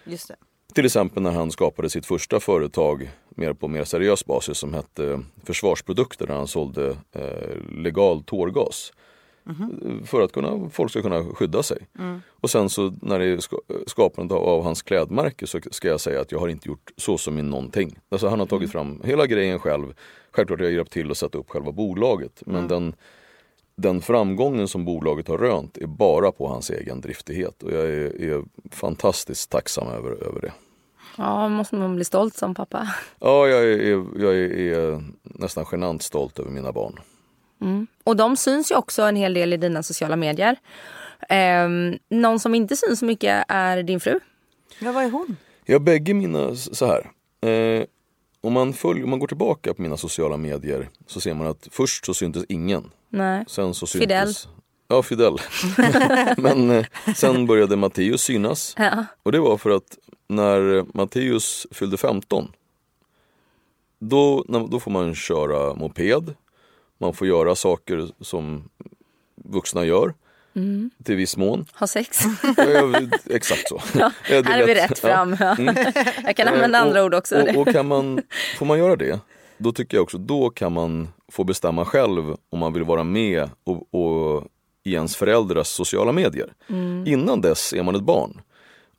[0.05, 0.37] Just det.
[0.75, 5.21] Till exempel när han skapade sitt första företag mer på mer seriös basis som hette
[5.45, 8.93] Försvarsprodukter där han sålde eh, legal tårgas.
[10.07, 11.79] För att kunna, folk ska kunna skydda sig.
[12.31, 16.21] Och sen så när det är ska- skapandet av, hans klädmärke så ska jag säga
[16.21, 17.99] att jag har inte gjort så som i någonting.
[18.09, 19.95] Alltså han har tagit fram hela grejen själv.
[20.33, 22.43] Självklart har jag hjälpt till att sätta upp själva bolaget.
[22.47, 22.95] Men den,
[23.77, 27.63] den framgången som bolaget har rönt är bara på hans egen driftighet.
[27.63, 30.53] Och jag är, är fantastiskt tacksam över, över det.
[31.17, 32.89] Ja, måste man bli stolt som pappa.
[33.21, 36.99] Ja, jag är, är, jag är, är nästan genant stolt över mina barn.
[38.05, 40.57] Och de syns ju också en hel del i dina sociala medier.
[41.29, 44.21] Ehm, någon som inte syns så mycket är din fru.
[44.79, 45.37] Ja, vad är hon?
[45.65, 47.11] Ja, bägge mina, så här.
[47.51, 47.85] Eh,
[48.41, 51.69] om, man följer, om man går tillbaka på mina sociala medier så ser man att
[51.71, 52.91] först så syntes ingen.
[53.09, 53.45] Nej.
[53.49, 54.09] Sen så syntes...
[54.09, 54.35] Fidel.
[54.89, 55.37] Ja, Fidel.
[56.37, 58.75] Men eh, sen började Matteus synas.
[58.79, 59.05] Ja.
[59.23, 62.53] Och det var för att när Matteus fyllde 15
[63.99, 66.35] då, när- då får man köra moped.
[67.01, 68.69] Man får göra saker som
[69.45, 70.15] vuxna gör.
[71.05, 71.67] Till viss mån.
[71.75, 72.21] Ha sex.
[72.57, 73.81] Ja, exakt så.
[73.99, 75.37] Ja, är Här är vi rätt fram.
[75.41, 75.57] Ja.
[76.25, 77.43] Jag kan använda Eh, andra och, ord också.
[77.43, 78.23] Och, och kan man,
[78.59, 79.21] får man göra det,
[79.59, 83.51] då tycker jag också då kan man få bestämma själv om man vill vara med
[83.65, 84.45] och, och
[84.85, 86.53] i ens föräldrars sociala medier.
[86.69, 87.07] Mm.
[87.07, 88.41] Innan dess är man ett barn.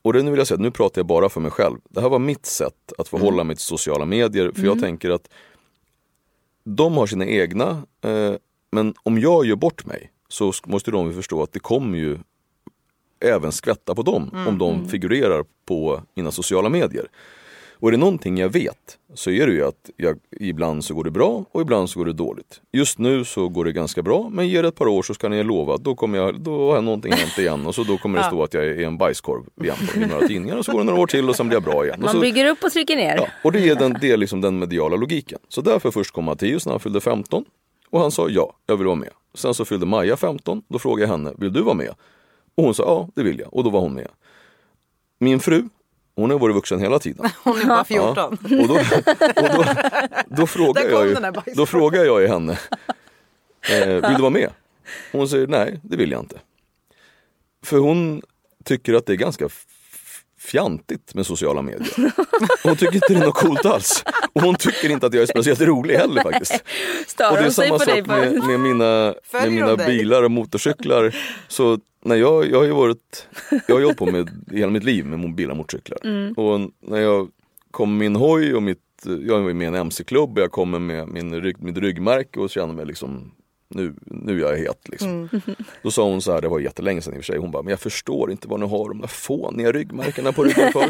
[0.01, 1.77] Och det, nu vill jag säga, nu pratar jag bara för mig själv.
[1.89, 3.47] Det här var mitt sätt att förhålla Mm.
[3.47, 4.51] mig till sociala medier.
[4.55, 5.29] För jag tänker att
[6.63, 7.69] de har sina egna,
[8.03, 8.33] eh,
[8.71, 12.17] men om jag gör bort mig så måste de förstå att det kommer ju
[13.25, 17.07] även skvätta på dem om de figurerar på mina sociala medier.
[17.81, 21.03] Och är det någonting jag vet så är det ju att jag, ibland så går
[21.03, 22.61] det bra och ibland så går det dåligt.
[22.71, 25.29] Just nu så går det ganska bra men ger det ett par år så ska
[25.29, 28.25] ni lova då kommer jag, då har någonting hänt igen och så då kommer det
[28.25, 30.85] stå att jag är en bajskorv igen på, i några tidningar och så går det
[30.85, 32.01] några år till och sen blir jag bra igen.
[32.01, 33.15] Man så, bygger upp och trycker ner.
[33.15, 35.39] Ja, och det är, den, det är liksom den mediala logiken.
[35.47, 37.45] Så därför först kom Mattias när han fyllde 15
[37.89, 39.11] och han sa ja, jag vill vara med.
[39.33, 41.93] Sen så fyllde Maja 15, då frågade jag henne, vill du vara med?
[42.55, 44.07] Och hon sa ja, det vill jag och då var hon med.
[45.19, 45.63] Min fru,
[46.21, 47.29] hon har varit vuxen hela tiden.
[47.43, 48.37] Hon är bara Ja, 14.
[48.61, 49.65] och då, och då,
[50.27, 51.15] då, frågar jag ju,
[51.55, 52.59] då frågar jag ju henne,
[53.69, 54.49] eh, vill du vara med?
[55.11, 56.39] Hon säger nej, det vill jag inte.
[57.63, 58.21] För hon
[58.63, 59.49] tycker att det är ganska
[60.41, 62.11] fjantigt med sociala medier.
[62.63, 64.03] Hon tycker inte det är något coolt alls.
[64.33, 66.53] Och hon tycker inte att jag är speciellt rolig heller faktiskt.
[66.53, 71.15] Och Stör det är samma sak med, med mina, med mina bilar och motorcyklar.
[71.47, 73.27] Så när jag, jag har ju varit,
[73.67, 75.99] jag har hållit på med hela mitt liv med bilar och motorcyklar.
[76.03, 76.33] Mm.
[76.33, 77.29] Och när jag
[77.71, 80.79] kom med min hoj och mitt, jag är med i en mc-klubb och jag kommer
[80.79, 83.31] med min rygg, mitt ryggmärke och känner mig liksom
[83.73, 85.09] nu, nu är jag het liksom.
[85.09, 85.29] Mm.
[85.83, 87.63] Då sa hon så här, det var jättelänge sedan i och för sig, hon bara,
[87.63, 90.89] men jag förstår inte vad ni har de där fåniga ryggmärkena på ryggen för.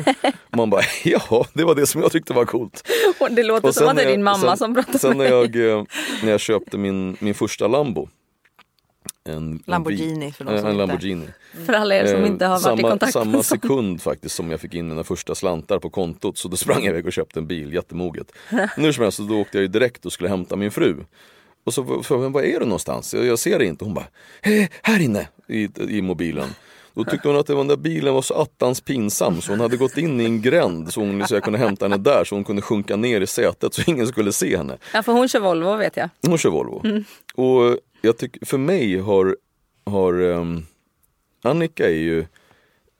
[0.50, 2.88] Och man bara, ja det var det som jag tyckte var coolt.
[3.20, 5.00] Och Det låter Och som att det är när jag- din mamma sen, som pratar
[5.00, 5.84] Sen när jag, eh,
[6.24, 8.08] när jag köpte min, min första Lambo.
[9.24, 11.26] En, Lamborghini för de en, som en inte- Lamborghini.
[11.66, 14.52] För alla er som Eh, inte har varit samma, i kontakt Samma sekund faktiskt som
[14.52, 17.40] jag fick in mina första slantar på kontot så då sprang jag iväg och köpte
[17.40, 18.32] en bil, jättemoget.
[18.78, 20.96] Nu som helst så då åkte jag ju direkt och skulle hämta min fru.
[21.64, 23.14] Och så frågade jag, var är du någonstans?
[23.14, 23.86] Jag, jag ser dig inte.
[23.86, 24.08] Hon bara,
[24.42, 26.50] eh, här inne i, i mobilen.
[26.94, 29.98] Då tyckte hon att den där bilen var så attans pinsam så hon hade gått
[29.98, 32.62] in i en gränd så, hon, så jag kunde hämta henne där så hon kunde
[32.62, 34.78] sjunka ner i sätet så ingen skulle se henne.
[34.94, 36.10] Ja, för hon kör Volvo vet jag.
[36.22, 37.04] Hon kör Volvo.
[37.36, 39.38] Och jag tycker, för mig har,
[39.86, 40.66] har um,
[41.42, 42.26] Annika är ju,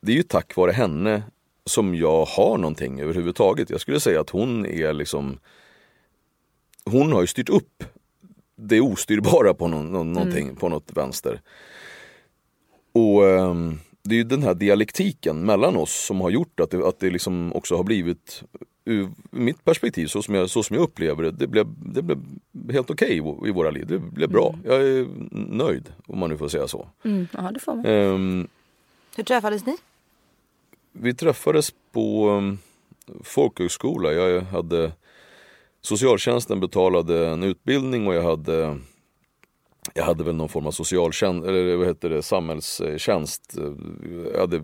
[0.02, 1.24] det är ju tack vare henne
[1.66, 3.70] som jag har någonting överhuvudtaget.
[3.70, 5.40] Jag skulle säga att hon är liksom,
[6.86, 7.84] hon har ju styrt upp
[8.62, 11.42] det ostyrbara på, någon, någon, någonting, på något vänster.
[12.94, 16.88] Och um, det är ju den här dialektiken mellan oss som har gjort att det,
[16.88, 18.44] att det liksom också har blivit
[18.86, 22.18] ur mitt perspektiv, så som jag, så som jag upplever det, det blev, det blev
[22.72, 23.88] helt okej okay i våra liv.
[23.88, 24.56] Det blev bra.
[24.66, 26.88] Jag är nöjd, om man nu får säga så.
[27.04, 27.86] Mm, ja, det får man.
[27.86, 28.48] Um,
[29.16, 29.78] Hur träffades ni?
[30.92, 32.60] vi träffades på um,
[33.24, 34.14] folkhögskola.
[34.14, 34.92] Jag hade
[35.82, 38.78] Socialtjänsten betalade en utbildning och jag hade
[39.94, 43.58] jag hade väl någon form av socialtjänst, eller vad heter det, samhällstjänst.
[44.34, 44.64] Jag hade,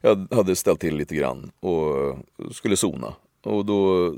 [0.00, 2.16] jag hade ställt till lite grann och
[2.54, 3.14] skulle sona.
[3.42, 4.10] Och då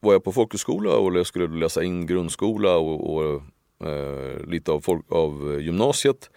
[0.00, 3.42] var jag på folkhögskola och jag skulle läsa in grundskola och, och
[3.88, 6.30] eh, lite av, folk, av gymnasiet.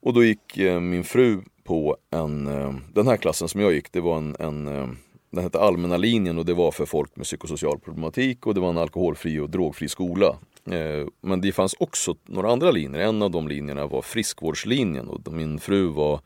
[0.00, 3.92] Och då gick eh, min fru på en, eh, den här klassen som jag gick,
[3.92, 4.88] det var en, en eh,
[5.34, 8.68] den hette allmänna linjen och det var för folk med psykosocial problematik och det var
[8.68, 10.36] en alkoholfri och drogfri skola.
[10.70, 13.00] Eh, men det fanns också några andra linjer.
[13.00, 16.20] En av de linjerna var friskvårdslinjen och min fru var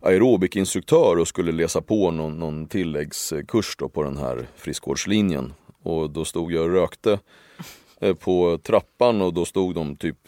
[0.00, 5.52] aerobikinstruktör och skulle läsa på någon, någon tilläggskurs på den här friskvårdslinjen.
[5.82, 7.18] Och då stod jag och rökte
[8.00, 10.18] eh, på trappan och då stod de typ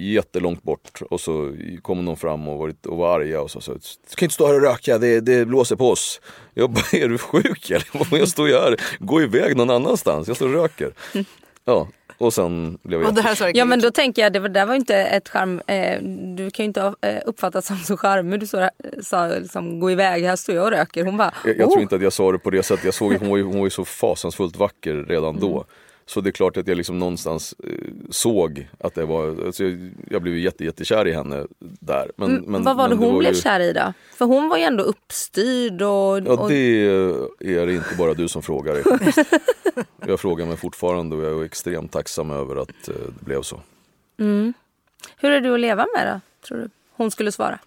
[0.00, 3.72] jättelångt bort och så kom de fram och var, och var arga och så sa
[3.72, 3.78] Du
[4.14, 6.20] kan inte stå här och röka, det, det blåser på oss.
[6.54, 8.18] Jag bara, är du sjuk eller?
[8.18, 10.92] Jag står ju här, gå iväg någon annanstans, jag står och röker.
[11.64, 13.08] Ja, och sen blev jag...
[13.08, 16.02] Och det Ja men då tänker jag, det var- där var inte ett charm, eh,
[16.36, 18.40] du kan ju inte eh, uppfattas som så charmig.
[18.40, 18.70] Du så,
[19.02, 21.04] sa liksom, gå iväg, här står jag och röker.
[21.04, 21.72] Hon bara, Jag, jag oh.
[21.72, 22.84] tror inte att jag sa det på det sättet.
[22.84, 25.40] Jag såg, hon, var ju, hon var ju så fasansfullt vacker redan Mm.
[25.40, 25.64] då.
[26.10, 27.74] Så det är klart att jag liksom någonstans eh,
[28.10, 32.10] såg att det var, alltså jag, jag blev jätte, jättekär i henne där.
[32.16, 33.92] Men, Mm, men, vad var det hon blev ju, kär i då?
[34.14, 35.88] För hon var ju ändå uppstyrd och...
[35.88, 36.84] Ja och det
[37.40, 38.76] är det inte bara du som frågar.
[40.06, 43.60] Jag frågar mig fortfarande och jag är extremt tacksam över att eh, det blev så.
[45.16, 46.70] Hur är du att leva med då, tror du?
[46.92, 47.58] Hon skulle svara.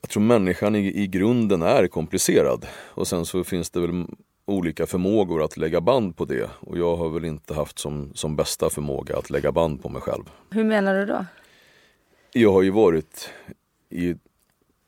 [0.00, 4.06] Jag tror människan i, i grunden är komplicerad och sen så finns det väl
[4.46, 8.36] olika förmågor att lägga band på det och jag har väl inte haft som, som
[8.36, 10.24] bästa förmåga att lägga band på mig själv.
[10.50, 11.26] Hur menar du då?
[12.32, 13.30] Jag har ju varit
[13.90, 14.14] i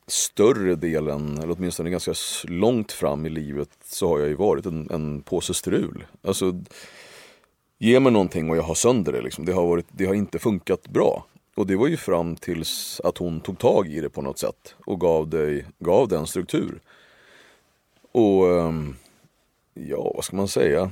[0.07, 4.89] större delen, eller åtminstone ganska långt fram i livet, så har jag ju varit en,
[4.91, 6.05] en påse strul.
[6.21, 6.61] Alltså,
[7.77, 9.21] ge mig någonting och jag har sönder det.
[9.21, 9.45] Liksom.
[9.45, 11.25] Det, har varit, det har inte funkat bra.
[11.55, 14.75] Och det var ju fram tills att hon tog tag i det på något sätt
[14.85, 16.79] och gav, dig, gav den struktur.
[18.11, 18.95] Och ehm,
[19.87, 20.91] ja, vad ska man säga?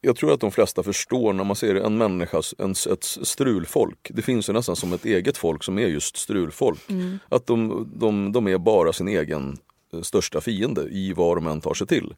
[0.00, 4.10] jag tror att de flesta förstår när man ser en människa, en, ett strulfolk.
[4.10, 6.90] Det finns ju nästan som ett eget folk som är just strulfolk.
[7.28, 9.58] Att de, de, de är bara sin egen
[9.92, 12.14] eh, största fiende i vad de än tar sig till.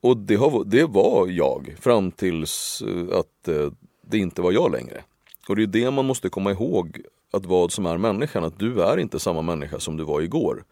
[0.00, 3.70] Och det, har, det var jag fram tills eh, att eh,
[4.06, 5.02] det inte var jag längre.
[5.48, 7.00] Och det är det man måste komma ihåg
[7.34, 10.64] att vad som är människan, att du är inte samma människa som du var igår.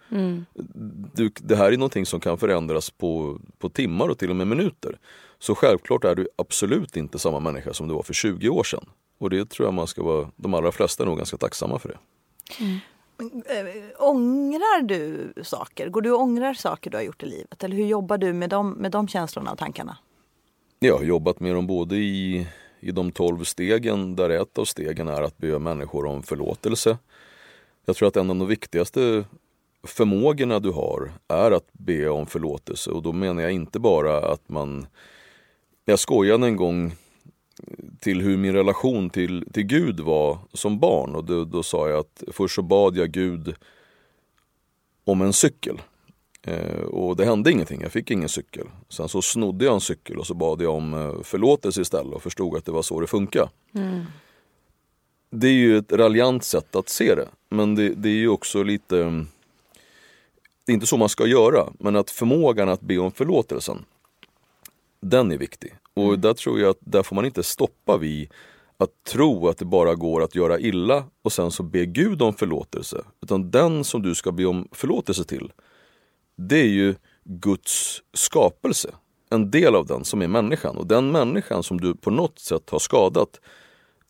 [1.14, 4.46] Du, det här är någonting som kan förändras på, på timmar och till och med
[4.46, 4.98] minuter.
[5.38, 8.84] Så självklart är du absolut inte samma människa som du var för 20 år sedan.
[9.18, 11.88] Och det tror jag man ska vara, de allra flesta är nog ganska tacksamma för
[11.88, 11.98] det.
[13.18, 13.66] Eh,
[13.98, 15.88] Ångrar du saker?
[15.88, 17.64] Går du och ångrar saker du har gjort i livet?
[17.64, 19.96] Eller hur jobbar du med de, med de känslorna och tankarna?
[20.78, 22.46] Jag har jobbat med dem både i,
[22.82, 26.98] i de tolv stegen där ett av stegen är att be människor om förlåtelse.
[27.84, 29.24] Jag tror att en av de viktigaste
[29.82, 34.48] förmågorna du har är att be om förlåtelse och då menar jag inte bara att
[34.48, 34.86] man...
[35.84, 36.92] Jag skojade en gång
[38.00, 41.98] till hur min relation till, till Gud var som barn och då, då sa jag
[41.98, 43.54] att först så bad jag Gud
[45.04, 45.80] om en cykel.
[46.42, 48.66] Eh, och det hände ingenting, jag fick ingen cykel.
[48.88, 52.22] Sen så snodde jag en cykel och så bad jag om eh, förlåtelse istället och
[52.22, 53.48] förstod att det var så det funkar.
[55.30, 57.28] Det är ju ett raljant sätt att se det.
[57.48, 59.02] Men det, det är ju också lite...
[59.02, 59.26] mm,
[60.66, 63.84] Det är inte så man ska göra, men att förmågan att be om förlåtelsen,
[65.00, 65.74] den är viktig.
[65.94, 68.30] Och där tror jag att där får man inte stoppa vid
[68.76, 72.34] att tro att det bara går att göra illa och sen så be Gud om
[72.34, 73.04] förlåtelse.
[73.20, 75.52] Utan den som du ska be om förlåtelse till,
[76.36, 78.94] det är ju Guds skapelse.
[79.30, 80.76] En del av den som är människan.
[80.76, 83.40] Och den människan som du på något sätt har skadat,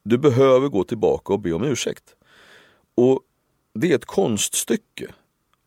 [0.05, 2.17] Du behöver gå tillbaka och be om ursäkt.
[2.95, 3.21] Och
[3.75, 5.07] det är ett konststycke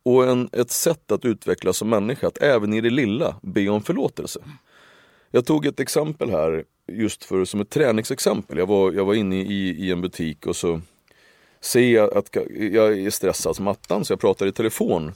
[0.02, 3.82] och en, ett sätt att utvecklas som människa, att även i det lilla be om
[3.82, 4.40] förlåtelse.
[5.30, 8.58] Jag tog ett exempel här just för, som ett träningsexempel.
[8.58, 10.80] Jag var, jag var inne i, i en butik och så
[11.60, 12.36] ser jag att
[12.72, 15.12] jag är stressad som attan så jag pratar i telefon.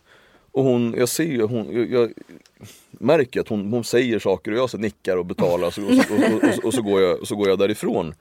[0.53, 2.13] Och hon, jag ser hon, jag, jag
[2.91, 5.93] märker att hon, hon säger saker och jag så nickar och betalar och så, och,
[5.93, 8.15] och, och så, går, jag, så går jag därifrån.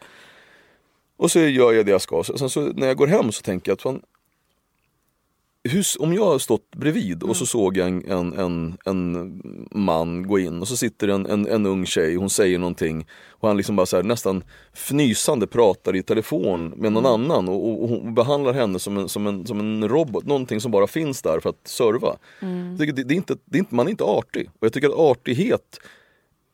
[1.18, 2.24] Och så gör jag det jag ska.
[2.24, 4.02] Sen så när jag går hem så tänker jag att fan,
[5.64, 9.42] hur, om jag har stått bredvid och så såg jag en, en, en, en
[9.72, 13.48] man gå in och så sitter en, en, en ung tjej, hon säger någonting och
[13.48, 14.44] han liksom bara så här, nästan
[14.74, 19.28] fnysande pratar i telefon med någon annan och, och, och behandlar henne som en, som,
[19.28, 22.18] en, som en robot, någonting som bara finns där för att serva.
[22.42, 22.78] Mm.
[22.78, 24.96] Det, det, är inte, det är inte, man är inte artig och jag tycker att
[24.96, 25.80] artighet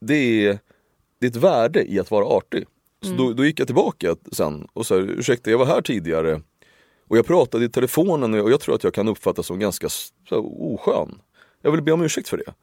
[0.01, 0.59] det är,
[1.19, 2.65] det är ett värde i att vara artig.
[3.01, 3.17] Så mm.
[3.17, 6.41] då, då gick jag tillbaka sen och sa ursäkta jag var här tidigare
[7.07, 10.39] och jag pratade i telefonen och jag tror att jag kan uppfattas som ganska så,
[10.59, 11.21] oskön.
[11.61, 12.53] Jag vill be om ursäkt för det.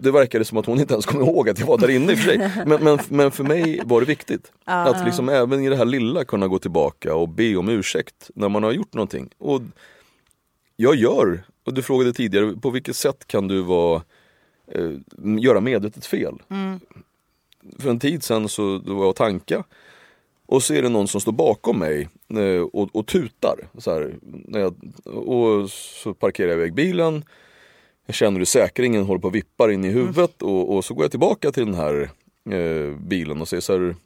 [0.00, 2.14] Det verkade som att hon inte ens kom ihåg att jag var där inne i
[2.14, 2.38] och för sig.
[2.66, 4.52] Men, men, men för mig var det viktigt.
[4.64, 8.48] Att liksom även i det här lilla kunna gå tillbaka och be om ursäkt när
[8.48, 9.30] man har gjort någonting.
[9.38, 9.62] Och
[10.76, 14.02] jag gör, och du frågade tidigare, på vilket sätt kan du vara,
[14.72, 14.90] eh,
[15.40, 16.42] göra medvetet fel?
[16.48, 16.80] Mm.
[17.78, 19.64] För en tid sedan så var jag och tanka
[20.48, 23.68] och så är det någon som står bakom mig eh, och, och tutar.
[23.78, 27.24] Så här, när jag, och så parkerar jag iväg bilen.
[28.06, 30.54] Jag känner hur säkringen håller på att vippa in i huvudet mm.
[30.54, 32.10] och, och, så går jag tillbaka till den här
[32.50, 33.96] eh, bilen och säger så här.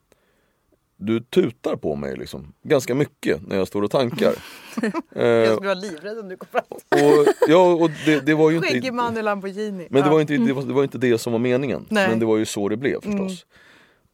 [0.96, 4.34] Du tutar på mig liksom, ganska mycket när jag står och tankar.
[5.14, 6.62] jag skulle vara livrädd om du kom fram.
[6.70, 8.68] och, ja, och det, det var ju inte...
[8.68, 9.86] Skäggig man i Lamborghini.
[9.90, 11.86] Men det var, inte, det, var, det var inte det som var meningen.
[11.88, 12.08] Nej.
[12.08, 13.46] Men det var ju så det blev förstås.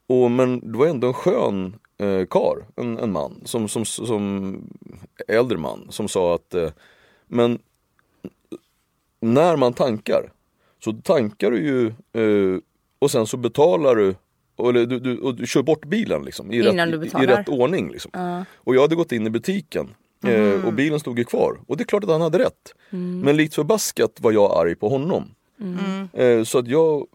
[0.09, 0.23] Mm.
[0.23, 4.57] Och, men det var ändå en skön eh, kar, en, en man, som, som, som
[5.29, 6.71] äldre man, som sa att eh,
[7.27, 7.59] men
[9.21, 10.33] när man tankar
[10.85, 12.61] så tankar du ju eh,
[12.99, 14.15] och sen så betalar du
[14.59, 17.91] eller du, du, och du kör bort bilen liksom, i, rätt, i rätt ordning.
[17.91, 18.11] Liksom.
[18.17, 18.43] Uh.
[18.55, 19.89] Och jag hade gått in i butiken
[20.25, 20.65] mm.
[20.65, 21.61] och bilen stod ju kvar.
[21.67, 22.75] Och det är klart att han hade rätt.
[22.91, 23.21] Mm.
[23.21, 25.25] Men likt förbaskat var jag arg på honom.
[25.61, 26.09] Mm.
[26.13, 27.07] Eh, så att jag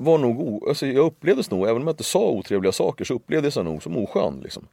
[0.00, 3.56] var nog, alltså jag upplevdes nog, även om jag inte sa otrevliga saker så upplevdes
[3.56, 4.40] jag nog som oskön.
[4.42, 4.66] Liksom.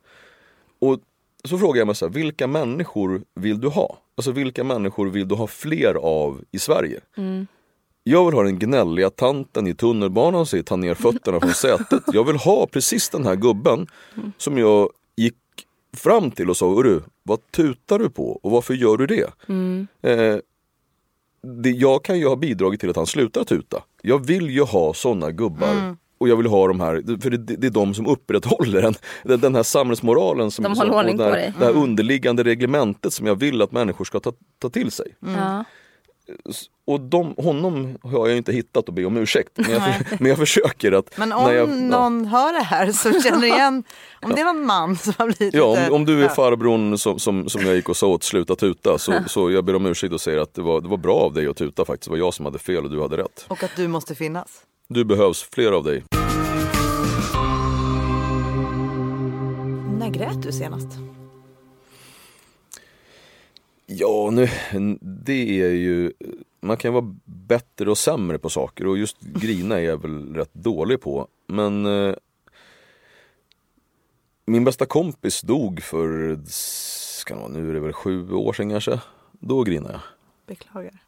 [0.80, 1.00] Och
[1.44, 3.98] så frågar jag mig så här, vilka människor vill du ha?
[4.16, 7.00] Alltså vilka människor vill du ha fler av i Sverige?
[7.18, 7.48] Mm.
[8.04, 12.04] Jag vill ha den gnälliga tanten i tunnelbanan som tar ner fötterna från sätet.
[12.14, 13.88] Jag vill ha precis den här gubben
[14.38, 15.36] som jag gick
[15.98, 19.30] fram till och sa, du, vad tutar du på och varför gör du det?
[19.48, 19.88] Mm.
[20.02, 20.38] Eh,
[21.42, 23.84] det, jag kan ju ha bidragit till att han slutar tuta.
[24.08, 25.72] Jag vill ju ha sådana gubbar.
[25.72, 25.98] Mm.
[26.20, 28.94] Och jag vill ha de här, för det, det är de som upprätthåller en,
[29.24, 31.54] den, den här samhällsmoralen som, de som, här, på dig.
[31.60, 35.16] det här underliggande reglementet som jag vill att människor ska ta, ta till sig.
[35.24, 35.64] Mm.
[36.86, 39.52] Och de, honom har jag inte hittat att be om ursäkt.
[39.56, 39.82] Men jag,
[40.20, 41.18] men jag försöker att...
[41.18, 42.30] Men om jag, någon ja.
[42.30, 43.84] hör det här så känner igen,
[44.22, 47.20] om det var en man som har blivit Ja, om, om du är farbrorn som,
[47.20, 50.14] som, som jag gick och sa åt sluta tuta så, så jag ber om ursäkt
[50.14, 52.06] och säger att det var, det var bra av dig att tuta faktiskt.
[52.06, 53.46] Det var jag som hade fel och du hade rätt.
[53.48, 54.62] Och att du måste finnas.
[54.88, 56.04] Du behövs, fler av dig.
[60.00, 61.17] När grät du senast?
[63.90, 64.50] Ja, nu,
[65.02, 66.14] det är ju,
[66.60, 70.54] man kan vara bättre och sämre på saker och just grina är jag väl rätt
[70.54, 71.28] dålig på.
[71.46, 72.16] Men eh,
[74.46, 78.70] min bästa kompis dog för, ska det vara, nu är det väl sju år sedan
[78.70, 79.02] kanske.
[79.32, 80.02] Då grinade jag.
[80.48, 81.07] Beklagar.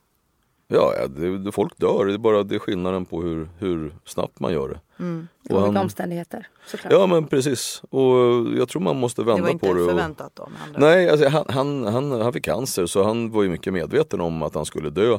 [0.72, 2.06] Ja, det, folk dör.
[2.06, 5.04] Det är bara det är skillnaden på hur, hur snabbt man gör det.
[5.04, 5.28] Mm.
[5.50, 6.94] Och Olika han, omständigheter såklart.
[6.94, 7.82] Ja men precis.
[7.90, 8.14] Och
[8.58, 9.68] jag tror man måste vända på det.
[9.68, 10.50] Det var inte förväntat då?
[10.78, 14.42] Nej, alltså, han, han, han, han fick cancer så han var ju mycket medveten om
[14.42, 15.12] att han skulle dö.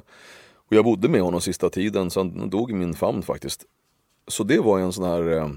[0.54, 3.64] Och jag bodde med honom sista tiden så han dog i min famn faktiskt.
[4.28, 5.50] Så det var en sån här, eh,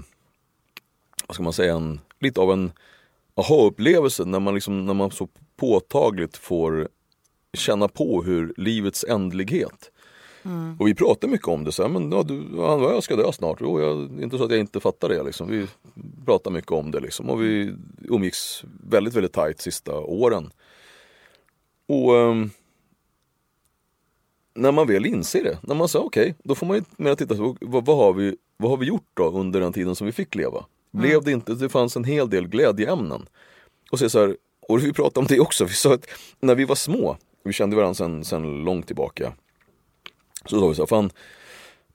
[1.26, 2.72] vad ska man säga, en, lite av en
[3.34, 6.88] aha-upplevelse när man, liksom, när man så påtagligt får
[7.54, 9.90] känna på hur livets ändlighet.
[10.44, 10.76] Mm.
[10.80, 13.58] Och vi pratar mycket om det, så här, men ja, du, jag ska dö snart.
[13.60, 15.22] Jo, jag, inte så att jag inte fattar det.
[15.22, 15.48] Liksom.
[15.48, 15.66] Vi
[16.24, 17.30] pratar mycket om det liksom.
[17.30, 20.50] och vi umgicks väldigt, väldigt tajt sista åren.
[21.86, 22.50] Och um,
[24.54, 27.14] när man väl inser det, när man säger okej, okay, då får man ju mer
[27.14, 30.06] titta på vad, vad, har vi, vad har vi gjort då under den tiden som
[30.06, 30.58] vi fick leva?
[30.58, 31.02] Mm.
[31.02, 33.26] Blev det inte, det fanns en hel del glädjeämnen.
[33.90, 34.36] Och så, så här,
[34.68, 36.06] och vi pratade om det också, vi sa att
[36.40, 39.32] när vi var små vi kände varandra sen, sen långt tillbaka.
[40.46, 41.10] Så sa vi så här, fan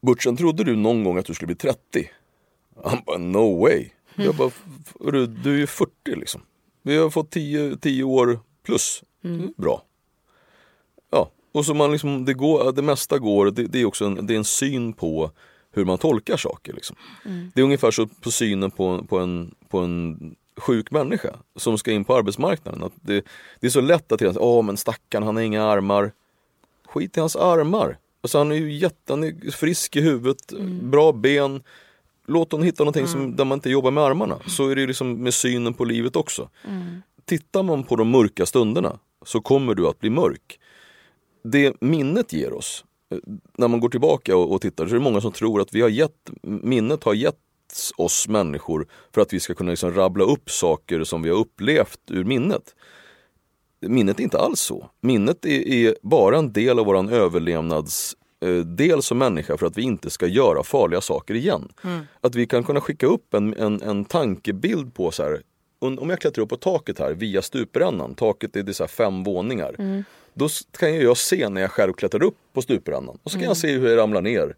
[0.02, 2.10] Butchen, trodde du någon gång att du skulle bli 30?
[2.84, 3.89] Han bara, no way.
[4.16, 6.41] Jag bara, "F- hörru, du är ju 40 liksom.
[6.82, 9.04] Vi har fått 10, 10 år plus.
[9.58, 9.84] Bra.
[11.12, 14.26] Ja, och så man liksom, det, går, det mesta går, det, det är också en,
[14.28, 15.32] det är en syn på
[15.72, 16.74] hur man tolkar saker.
[16.74, 16.95] Liksom.
[17.54, 21.91] Det är ungefär så på synen på, på, en, på en sjuk människa som ska
[21.91, 22.84] in på arbetsmarknaden.
[22.84, 23.26] Att det,
[23.60, 26.12] det är så lätt att säga, åh men stackarn han har inga armar.
[26.86, 27.97] Skit i hans armar.
[28.22, 31.64] Alltså han är ju jätte, han är frisk i huvudet, bra ben.
[32.28, 34.39] Låt honom hitta någonting som, där man inte jobbar med armarna.
[34.47, 36.49] Så är det liksom med synen på livet också.
[37.26, 40.60] Tittar man på de mörka stunderna så kommer du att bli mörk.
[41.43, 43.18] Det minnet ger oss, eh,
[43.57, 45.82] när man går tillbaka och, och tittar, så är det många som tror att vi
[45.82, 47.14] har gett, minnet har
[47.98, 52.00] oss människor för att vi ska kunna liksom rabbla upp saker som vi har upplevt
[52.12, 52.76] ur minnet.
[53.82, 54.90] Minnet är inte alls så.
[55.02, 58.16] Minnet är, är bara en del av våran överlevnads
[58.46, 61.72] eh, del som människa för att vi inte ska göra farliga saker igen.
[62.22, 65.42] Att vi kan kunna skicka upp en, en, en tankebild på så här,
[65.80, 69.76] om jag klättrar upp på taket här via stuprännan, taket är det så fem våningar.
[70.34, 73.48] Då s- kan jag se när jag själv klättrar upp på stuprännan och så kan
[73.48, 74.56] jag se hur jag ramlar ner.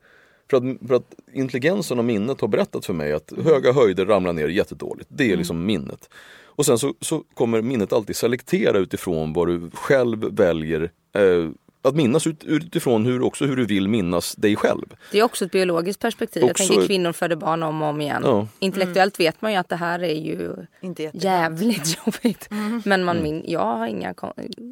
[0.51, 4.33] För att, för att intelligensen och minnet har berättat för mig att höga höjder ramlar
[4.33, 5.09] ner jättedåligt.
[5.11, 6.09] Det är liksom minnet.
[6.45, 11.49] Och sen så, så kommer minnet alltid selektera utifrån vad du själv väljer eh,
[11.81, 14.85] att minnas ut, utifrån hur, också hur du vill minnas dig själv.
[15.11, 16.41] Det är också ett biologiskt perspektiv.
[16.43, 18.21] Jag Också- tänker kvinnor föder barn om och om igen.
[18.25, 18.47] Ja.
[18.59, 22.47] Intellektuellt vet man ju att det här är ju Inte jävligt jobbigt.
[22.85, 23.23] Men man Mm.
[23.23, 24.13] min, jag har inga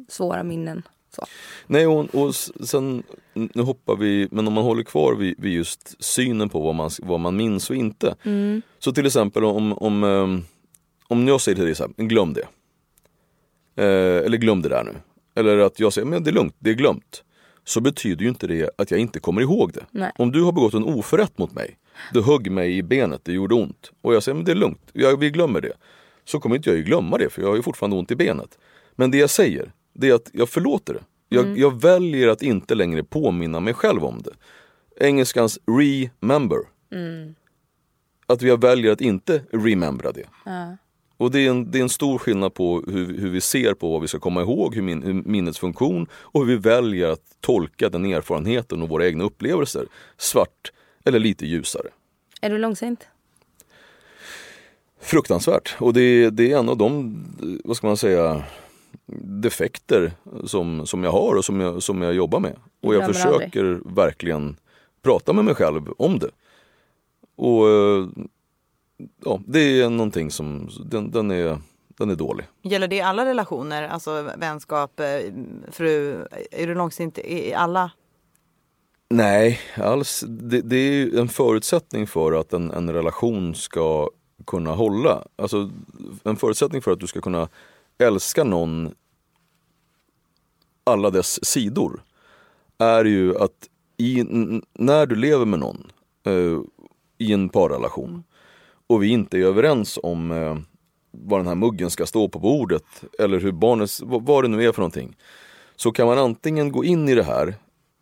[0.08, 0.82] svåra minnen.
[1.16, 1.24] Så.
[1.66, 3.02] Nej och, och sen,
[3.54, 6.90] nu hoppar vi, men om man håller kvar vid, vid just synen på vad man,
[7.02, 8.14] vad man minns och inte.
[8.78, 10.42] Så till exempel om, om, ehm,
[11.08, 12.48] om jag säger till dig så här, glöm det.
[13.76, 14.92] Eh, eller glöm det där nu.
[15.34, 17.22] Eller att jag säger, men det är lugnt, det är glömt.
[17.64, 19.84] Så betyder ju inte det att jag inte kommer ihåg det.
[19.90, 20.12] Nej.
[20.18, 21.76] Om du har begått en oförrätt mot mig,
[22.12, 23.92] du högg mig i benet, det gjorde ont.
[24.02, 25.72] Och jag säger, men det är lugnt, jag, vi glömmer det.
[26.24, 28.58] Så kommer inte jag ju glömma det, för jag har ju fortfarande ont i benet.
[28.96, 31.00] Men det jag säger, det är att jag förlåter det.
[31.32, 34.32] Jag, jag väljer att inte längre påminna mig själv om det.
[35.06, 36.58] Engelskans remember.
[38.26, 40.26] Att jag väljer att inte remembra det.
[41.16, 43.92] Och det är, en, det är en stor skillnad på hur, hur vi ser på
[43.92, 47.36] vad vi ska komma ihåg, hur, min, hur minnets funktion och hur vi väljer att
[47.40, 49.86] tolka den erfarenheten och våra egna upplevelser.
[50.16, 50.72] Svart
[51.04, 51.88] eller lite ljusare.
[52.40, 53.08] Är du långsint?
[55.00, 55.76] Fruktansvärt.
[55.78, 57.24] Och det, det är en av de,
[57.64, 58.44] vad ska man säga,
[59.22, 60.12] defekter
[60.44, 62.56] som, som jag har och som jag, som jag jobbar med.
[62.82, 64.56] Och jag försöker verkligen
[65.02, 66.30] prata med mig själv om det.
[67.36, 68.08] Och eh,
[69.24, 71.58] ja, det är någonting som, den, den, är,
[71.88, 72.46] den är dålig.
[72.62, 73.88] Gäller det i alla relationer?
[73.88, 75.06] Alltså vänskap, eh,
[75.70, 76.24] fru?
[76.50, 77.90] Är du långsint i alla?
[79.10, 80.24] Nej, alls.
[80.28, 84.10] Det, det är ju en förutsättning för att en, en relation ska
[84.46, 85.24] kunna hålla.
[85.36, 85.70] Alltså
[86.24, 87.48] en förutsättning för att du ska kunna
[87.98, 88.94] älska någon
[90.84, 92.02] alla dess sidor
[92.78, 94.24] är ju att i,
[94.74, 95.92] när du lever med någon
[96.26, 96.60] eh,
[97.18, 98.24] i en parrelation
[98.86, 100.56] och vi inte är överens om eh,
[101.10, 102.84] vad den här muggen ska stå på bordet
[103.18, 105.16] eller hur barnet, vad, vad det nu är för någonting.
[105.76, 107.54] Så kan man antingen gå in i det här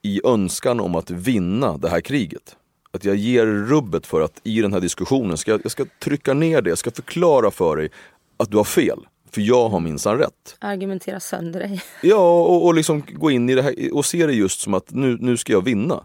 [0.02, 2.56] i önskan om att vinna det här kriget.
[2.90, 6.62] Att jag ger rubbet för att i den här diskussionen, ska jag ska trycka ner
[6.62, 7.90] det, jag ska förklara för dig
[8.36, 9.06] att du har fel.
[9.32, 10.56] För jag har minsann rätt.
[10.58, 11.82] Argumentera sönder dig.
[12.02, 14.90] Ja, och, och liksom gå in i det här och se det just som att
[14.90, 16.04] nu, nu ska jag vinna.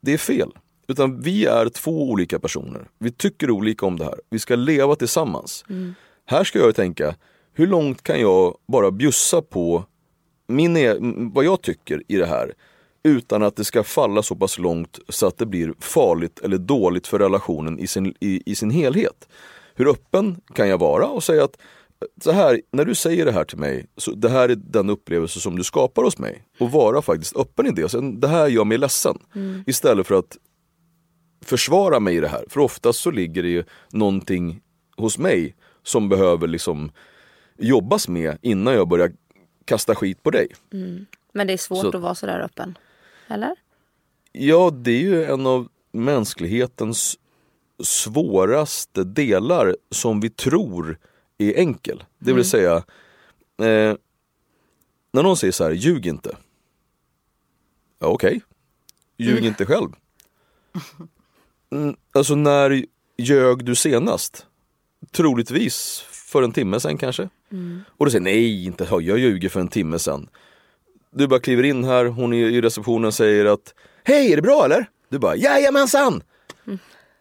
[0.00, 0.50] Det är fel.
[0.88, 2.88] Utan vi är två olika personer.
[2.98, 4.20] Vi tycker olika om det här.
[4.30, 5.64] Vi ska leva tillsammans.
[6.26, 7.14] Här ska jag tänka,
[7.52, 9.84] hur långt kan jag bara bjussa på
[10.48, 10.96] min, e-
[11.34, 12.52] vad jag tycker i det här
[13.02, 17.06] utan att det ska falla så pass långt så att det blir farligt eller dåligt
[17.06, 19.28] för relationen i sin, i, i sin helhet.
[19.74, 21.56] Hur öppen kan jag vara och säga att
[22.22, 25.40] så här, när du säger det här till mig, så det här är den upplevelse
[25.40, 26.44] som du skapar hos mig.
[26.60, 27.88] Och vara faktiskt öppen i det.
[27.88, 29.18] Sen, det här gör mig ledsen.
[29.66, 30.36] Istället för att
[31.44, 32.44] försvara mig i det här.
[32.48, 34.60] För oftast så ligger det ju någonting
[34.96, 36.92] hos mig som behöver liksom
[37.58, 39.12] jobbas med innan jag börjar
[39.64, 40.48] kasta skit på dig.
[41.32, 42.78] Men det är svårt Så- att vara sådär öppen.
[43.28, 43.54] Eller?
[44.32, 47.18] Ja, det är ju en av mänsklighetens
[47.82, 50.98] svåraste delar som vi tror
[51.38, 52.04] är enkel.
[52.18, 52.76] Det vill säga,
[53.58, 53.94] eh,
[55.12, 56.36] när någon säger så här, ljug inte.
[57.98, 58.40] Ja, okej.
[59.16, 59.88] Ljug inte själv.
[61.70, 62.84] Mm, alltså när
[63.18, 64.46] ljög du senast?
[65.10, 67.28] Troligtvis för en timme sen kanske.
[67.88, 70.28] Och du säger nej, inte jag ljuger för en timme sen.
[71.10, 73.74] Du bara kliver in här, hon i, i receptionen säger att
[74.04, 74.90] Hej, är det bra eller?
[75.08, 76.22] Du bara Jajamensan!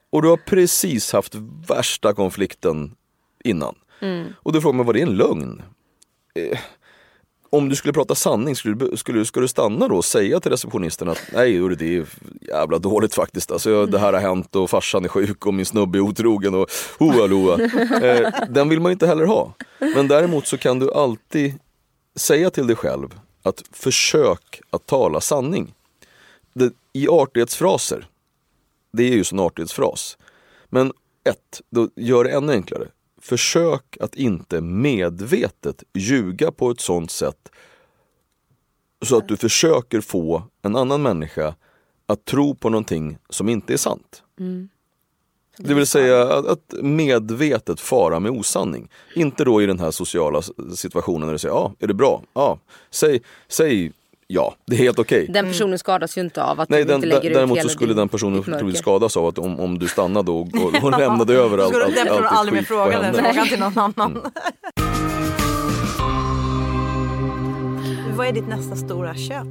[0.09, 1.35] och du har precis haft
[1.67, 2.95] värsta konflikten
[3.43, 3.75] innan.
[4.35, 5.61] Och då frågar man, var det en lögn?
[6.35, 6.59] Eh,
[7.49, 11.09] om du skulle prata sanning, skulle skulle, ska du stanna då och säga till receptionisten
[11.09, 12.05] att nej hörru, det är
[12.41, 13.51] jävla dåligt faktiskt.
[13.51, 16.55] Alltså, jag, det här har hänt och farsan är sjuk och min snubbe är otrogen
[16.55, 16.69] och
[16.99, 17.59] hoa loa.
[18.01, 19.53] Eh, den vill man inte heller ha.
[19.79, 21.53] Men däremot så kan du alltid
[22.15, 25.73] säga till dig själv att försök att tala sanning.
[26.53, 28.07] Det, I artighetsfraser,
[28.93, 30.17] det är ju en artighetsfras.
[30.69, 30.93] Men
[31.29, 32.87] ett, då gör det ännu enklare.
[33.25, 37.49] Försök att inte medvetet ljuga på ett sånt sätt
[39.01, 41.55] så att du försöker få en annan människa
[42.05, 44.23] att tro på någonting som inte är sant.
[45.57, 48.89] Det vill säga att, att medvetet fara med osanning.
[49.15, 50.41] Inte då i den här sociala
[50.75, 52.23] situationen när du säger ja, är det bra?
[52.33, 52.59] Ja,
[52.89, 53.91] säg, säg
[54.27, 55.27] ja, det är helt okej.
[55.29, 57.61] Den personen skadas ju inte av att Nej, du den, inte lägger ut däremot så
[57.61, 60.99] hela skulle den personen troligtvis skadas av att om, om du stannade och, och, och
[60.99, 64.21] lämnade över allt, allt, den personen allt aldrig mer fråga den frågan till någon annan.
[68.15, 69.47] Vad är ditt nästa stora köp?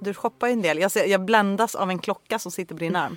[0.00, 0.78] Du shoppar ju en del.
[0.78, 3.16] Jag, ser, jag bländas av en klocka som sitter på din arm.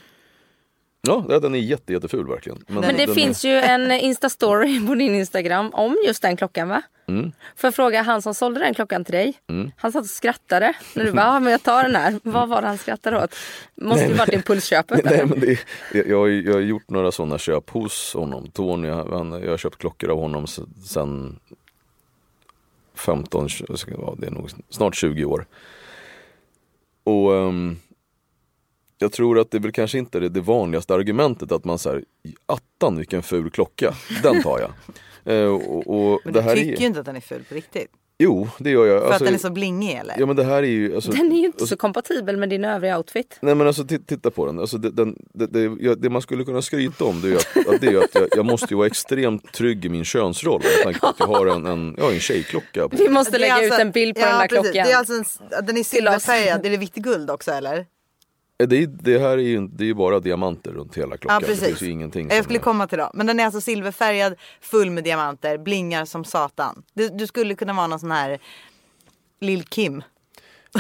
[1.01, 2.63] Ja, den är jätte, jätteful verkligen.
[2.67, 6.81] Men det den finns ju en Insta-story på din Instagram om just den klockan va?
[7.07, 7.31] Mm.
[7.55, 9.33] Får jag fråga, han som sålde den klockan till dig,
[9.77, 12.19] han satt och skrattade när du bara, ja men jag tar den här.
[12.23, 13.35] Vad var det han skrattade åt?
[13.75, 15.05] Måste ju varit impulsköpet.
[15.05, 15.59] Nej, men det,
[15.93, 18.47] jag, jag, har jag har gjort några sådana köp hos honom.
[18.51, 21.39] Tony, han, jag har köpt klockor av honom se- sen
[22.95, 25.45] 15, tjugo- ska det det är nog snart 20 år.
[27.03, 27.77] Och ehm,
[28.97, 32.03] jag tror att det är väl kanske inte det, det vanligaste argumentet att man säger
[32.45, 33.93] attan vilken ful klocka,
[34.23, 34.71] den tar jag.
[35.25, 37.43] Eh, och, och Men det du här tycker är, ju inte att den är ful
[37.49, 37.87] på riktigt.
[38.19, 38.99] Jo, det gör jag.
[39.01, 40.15] För Alltså, att den är så blingig eller?
[40.19, 42.49] Ja men det här är ju alltså, Den är ju inte alltså, så kompatibel med
[42.49, 43.37] din övriga outfit.
[43.41, 44.59] Nej men alltså ti- titta på den.
[44.59, 47.67] Alltså, det, den det, det, jag, det man skulle kunna skryta om det är att,
[47.73, 50.83] att, det är att jag, jag måste ju vara extremt trygg i min könsroll med
[50.83, 52.89] tanke på att jag har en, en, jag har en tjejklocka.
[52.89, 52.97] På.
[52.97, 54.63] Vi måste är lägga alltså- ut en bild på ja, den här precis.
[54.71, 54.85] klockan.
[54.87, 56.65] Det är alltså en, den är silverfärgad.
[56.65, 57.85] Är det vitt guld också eller?
[58.59, 61.33] Eh, Det, det här är ju det är ju bara diamanter runt hela klockan.
[61.35, 61.81] Ja Det finns precis.
[61.81, 63.09] ju ingenting Jag skulle är- komma till det.
[63.13, 66.83] Men den är alltså silverfärgad, full med diamanter, blingar som satan.
[66.93, 68.39] Du, du skulle kunna vara någon sån här
[69.41, 70.03] Lil Kim.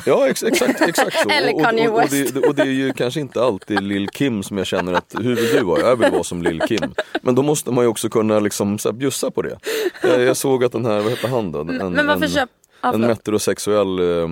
[0.05, 1.29] Ja ex, exakt, exakt så.
[1.29, 2.33] Eller och, Kanye och, och, West.
[2.33, 5.35] det, och det är ju kanske inte alltid Lil Kim som jag känner att hur
[5.35, 5.79] vill du vara?
[5.81, 6.93] Jag vill vara som Lil Kim.
[7.21, 9.57] Men då måste man ju också kunna liksom så här, bjussa på det.
[10.03, 11.59] Jag, jag såg att den här, vad heter han då?
[11.59, 12.49] En, Men varför en, köp...
[12.81, 14.29] En metrosexuell eh,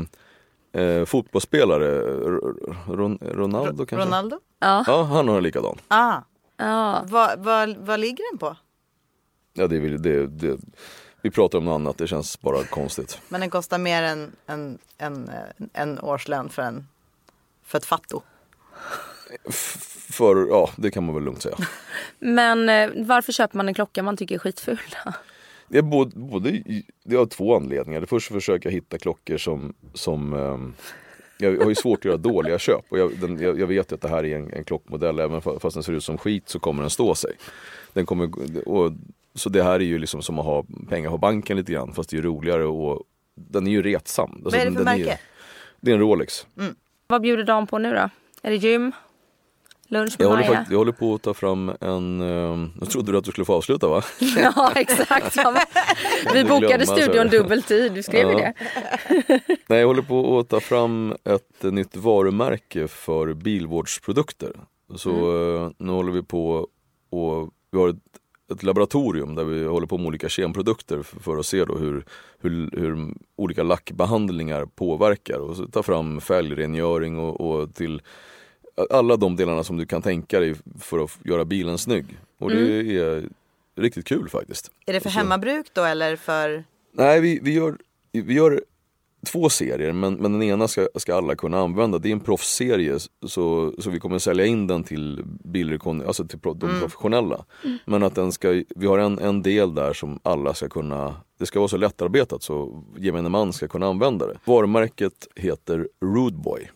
[0.76, 4.05] eh, fotbollsspelare, Ron, Ron, Ronaldo kanske?
[4.07, 4.39] Ronaldo?
[4.59, 4.84] Ja.
[4.88, 5.78] Ja, han har en likadan.
[5.88, 6.21] Ah,
[6.57, 7.03] ja.
[7.07, 8.55] vad, vad, vad ligger den på?
[9.53, 10.59] Ja, det, är väl- det, det,
[11.21, 13.21] vi pratar om något annat, det känns bara konstigt.
[13.30, 16.88] Men den kostar mer än en, en, en, en årslön för, en,
[17.63, 18.21] för ett fatto.
[20.11, 21.55] För, ja, det kan man väl lugnt säga.
[22.19, 24.80] Men eh, varför köper man en klocka man tycker är skitful?
[25.05, 25.11] då?
[25.68, 26.63] Det, är både, både,
[27.03, 28.01] det har två anledningar.
[28.01, 30.74] Det första försöker jag hitta klockor som, som ehm,
[31.38, 33.95] jag har ju svårt att göra dåliga köp och jag, den, jag, jag vet ju
[33.95, 35.20] att det här är en, en klockmodell.
[35.20, 37.32] Även fa- fast den ser ut som skit så kommer den stå sig.
[37.93, 38.30] Den kommer,
[38.70, 38.91] och,
[39.36, 42.09] så det här är ju liksom som att ha pengar på banken lite grann fast
[42.09, 43.03] det är roligare och
[43.36, 44.32] den är ju retsam.
[44.32, 45.20] Alltså, Vad är det den- för den är- märke?
[45.82, 46.47] det är en Rolex.
[47.07, 48.09] Vad bjuder Dan på nu då?
[48.41, 48.91] Är det gym?
[49.88, 50.66] Lunch med Jag håller, Maja?
[50.70, 53.54] jag håller på att ta fram en, ehm, jag trodde du att du skulle få
[53.54, 54.02] avsluta va?
[54.38, 55.36] Ja exakt.
[55.36, 55.56] Ja,
[56.34, 58.40] Vi bokade glömma, studion dubbel tid, du skrev ju Ja.
[58.40, 58.54] det.
[59.68, 64.52] Nej, jag håller på att ta fram ett nytt varumärke för bilvårdsprodukter.
[64.96, 66.68] Så eh, nu håller vi på
[67.10, 67.96] och vi har ett,
[68.54, 72.06] ett laboratorium där vi håller på med olika kemprodukter f- för att se då hur,
[72.40, 78.02] hur, hur olika lackbehandlingar påverkar och så ta fram fälgrengöring och, och till
[78.89, 82.05] alla de delarna som du kan tänka dig för att göra bilen snygg.
[82.39, 83.30] Och det är
[83.76, 84.71] riktigt kul faktiskt.
[84.86, 86.63] Är det för Så- hemmabruk då eller för?
[86.91, 87.78] Nej, vi, vi, gör,
[88.11, 88.61] vi gör
[89.26, 91.97] två serier men, men den ena ska, ska alla kunna använda.
[91.97, 96.39] Det är en proffsserie så, så vi kommer sälja in den till bilrekon, alltså till
[96.39, 97.45] pro- de professionella.
[97.86, 101.45] Men att den ska, vi har en, en del där som alla ska kunna, det
[101.45, 104.38] ska vara så lättarbetat så gemene man ska kunna använda det.
[104.45, 106.69] Varumärket heter Rudeboy.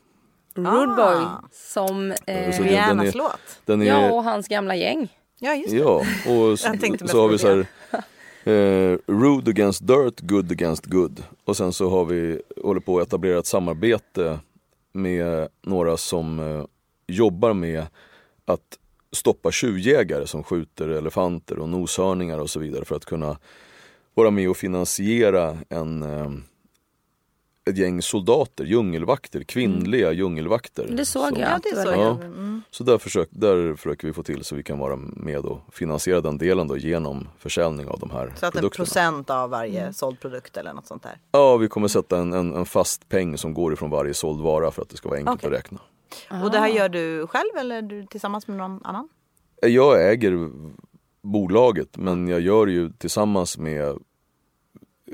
[0.68, 2.14] Rude Boy som...
[2.26, 3.62] Så Eh, Rihannas låt?
[3.66, 5.10] Den är, ja och hans gamla gäng.
[5.39, 5.78] Ja just det.
[5.78, 5.95] Ja,
[6.28, 7.66] och så, så har vi så här
[8.43, 11.24] eh, Rude against dirt, good against good.
[11.45, 14.39] Och sen så har vi håller på att etablera ett samarbete
[14.91, 16.66] med några som eh,
[17.07, 17.86] jobbar med
[18.45, 18.80] att
[19.12, 23.38] stoppa tjuvjägare som skjuter elefanter och noshörningar och så vidare för att kunna
[24.14, 26.32] vara med och finansiera en, eh,
[27.70, 30.88] ett gäng soldater, djungelvakter, kvinnliga djungelvakter.
[30.97, 31.49] Det såg som- jag.
[31.51, 31.93] Ja, det såg.
[31.93, 32.11] Ja.
[32.24, 32.61] Mm.
[32.72, 36.22] Så där, försök, där försöker vi få till så vi kan vara med och finansiera
[36.22, 39.93] den delen då genom försäljning av de här Så att en procent av varje Mm.
[39.93, 41.17] såld produkt eller något sånt där.
[41.32, 44.72] Ja, vi kommer sätta en, en, en fast peng som går ifrån varje såld vara
[44.72, 45.47] för att det ska vara enkelt Okej.
[45.47, 45.80] att räkna.
[46.43, 46.61] Och det Ah.
[46.61, 49.09] här gör du själv eller du tillsammans med någon annan?
[49.61, 50.49] Jag äger
[51.22, 53.97] bolaget men jag gör ju tillsammans med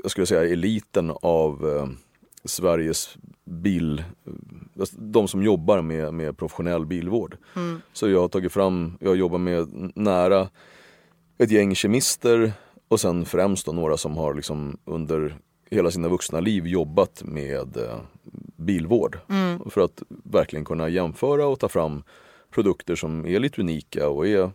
[0.02, 1.86] jag skulle säga eliten av eh,
[2.46, 4.04] Sveriges bil,
[4.80, 7.36] alltså de som jobbar med, med professionell bilvård.
[7.92, 10.48] Så jag har tagit fram, jag jobbar med nära
[11.38, 12.52] ett gäng kemister
[12.88, 15.38] och sen främst då några som har liksom under
[15.70, 18.00] hela sina vuxna liv jobbat med eh,
[18.56, 19.18] bilvård.
[19.70, 22.02] För att verkligen kunna jämföra och ta fram
[22.50, 24.50] produkter som är lite unika och är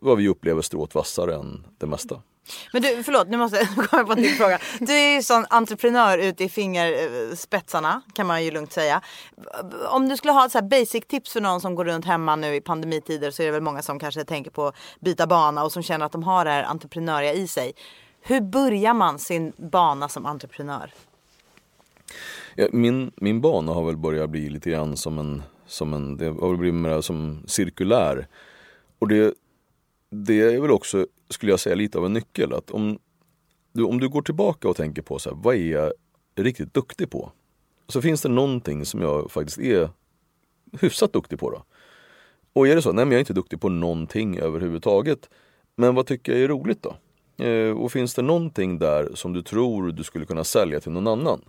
[0.00, 2.22] vad vi upplever strået vassare än det mesta.
[2.72, 4.58] Men du, förlåt, nu måste jag komma på en till fråga.
[4.80, 9.00] Du är ju sån entreprenör ute i fingerspetsarna eh, kan man ju lugnt säga.
[9.88, 12.36] Om du skulle ha ett så här basic tips för någon som går runt hemma
[12.36, 15.64] nu i pandemitider så är det väl många som kanske tänker på att byta bana
[15.64, 17.72] och som känner att de har det här entreprenöriga i sig.
[18.20, 20.92] Hur börjar man sin bana som entreprenör?
[22.54, 26.26] Ja, min, min bana har väl börjat bli lite grann som en, som en det
[26.26, 28.26] har väl blivit mer som cirkulär.
[28.98, 29.34] Och det,
[30.10, 32.52] det är väl också, skulle jag säga, lite av en nyckel.
[32.52, 32.98] Att om,
[33.72, 35.92] du, om du går tillbaka och tänker på så här, vad är jag
[36.36, 37.32] riktigt duktig på?
[37.88, 39.90] Så finns det någonting som jag faktiskt är
[40.80, 41.62] hyfsat duktig på då.
[42.52, 45.30] Och är det så, nej men jag är inte duktig på någonting överhuvudtaget.
[45.76, 46.96] Men vad tycker jag är roligt då?
[47.44, 51.06] Eh, och finns det någonting där som du tror du skulle kunna sälja till någon
[51.06, 51.44] annan?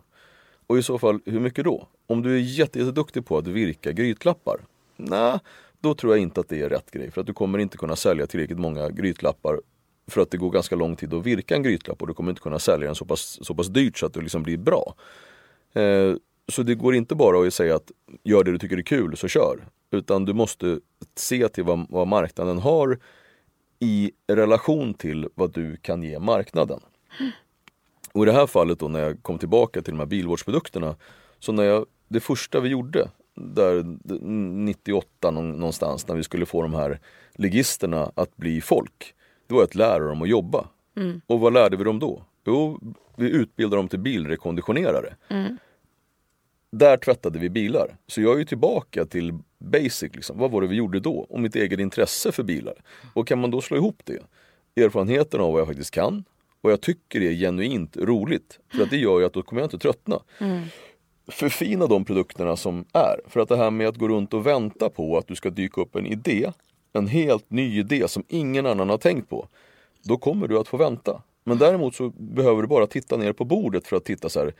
[0.67, 1.87] Och i så fall, hur mycket då?
[2.07, 4.59] Om du är jätte- jätteduktig på att virka grytlappar?
[4.97, 5.39] Nej,
[5.79, 7.11] då tror jag inte att det är rätt grej.
[7.11, 9.61] För att du kommer inte kunna sälja tillräckligt många grytlappar
[10.07, 12.41] för att det går ganska lång tid att virka en grytlapp och du kommer inte
[12.41, 14.95] kunna sälja den så pass, så pass dyrt så att det liksom blir bra.
[15.73, 16.15] Eh,
[16.47, 17.91] så det går inte bara att säga att
[18.23, 19.67] gör det du tycker är kul så kör.
[19.91, 20.79] Utan du måste
[21.15, 22.99] se till vad, vad marknaden har
[23.79, 26.79] i relation till vad du kan ge marknaden.
[28.13, 30.95] Och i det här fallet då när jag kom tillbaka till de här bilvårdsprodukterna.
[31.39, 33.83] Så när jag, det första vi gjorde, där
[34.23, 36.99] 98 någonstans när vi skulle få de här
[37.33, 39.13] ligisterna att bli folk.
[39.53, 40.67] Det var att lära dem att jobba.
[41.27, 42.23] Och vad lärde vi dem då?
[42.45, 42.79] Jo,
[43.15, 45.15] vi utbildade dem till bilrekonditionerare.
[46.71, 47.97] Där tvättade vi bilar.
[48.07, 50.15] Så jag är ju tillbaka till basic.
[50.15, 50.37] Liksom.
[50.37, 51.13] Vad var det vi gjorde då?
[51.13, 52.73] Och mitt eget intresse för bilar.
[53.13, 54.19] Och kan man då slå ihop det?
[54.83, 56.23] Erfarenheten av vad jag faktiskt kan
[56.61, 58.59] och jag tycker det är genuint roligt.
[58.75, 60.19] För att det gör ju att då kommer jag inte tröttna.
[61.27, 63.19] Förfina de produkterna som är.
[63.27, 65.81] För att det här med att gå runt och vänta på att du ska dyka
[65.81, 66.51] upp en idé.
[66.93, 69.47] En helt ny idé som ingen annan har tänkt på.
[70.03, 71.21] Då kommer du att få vänta.
[71.43, 74.53] Men däremot så behöver du bara titta ner på bordet för att titta så här.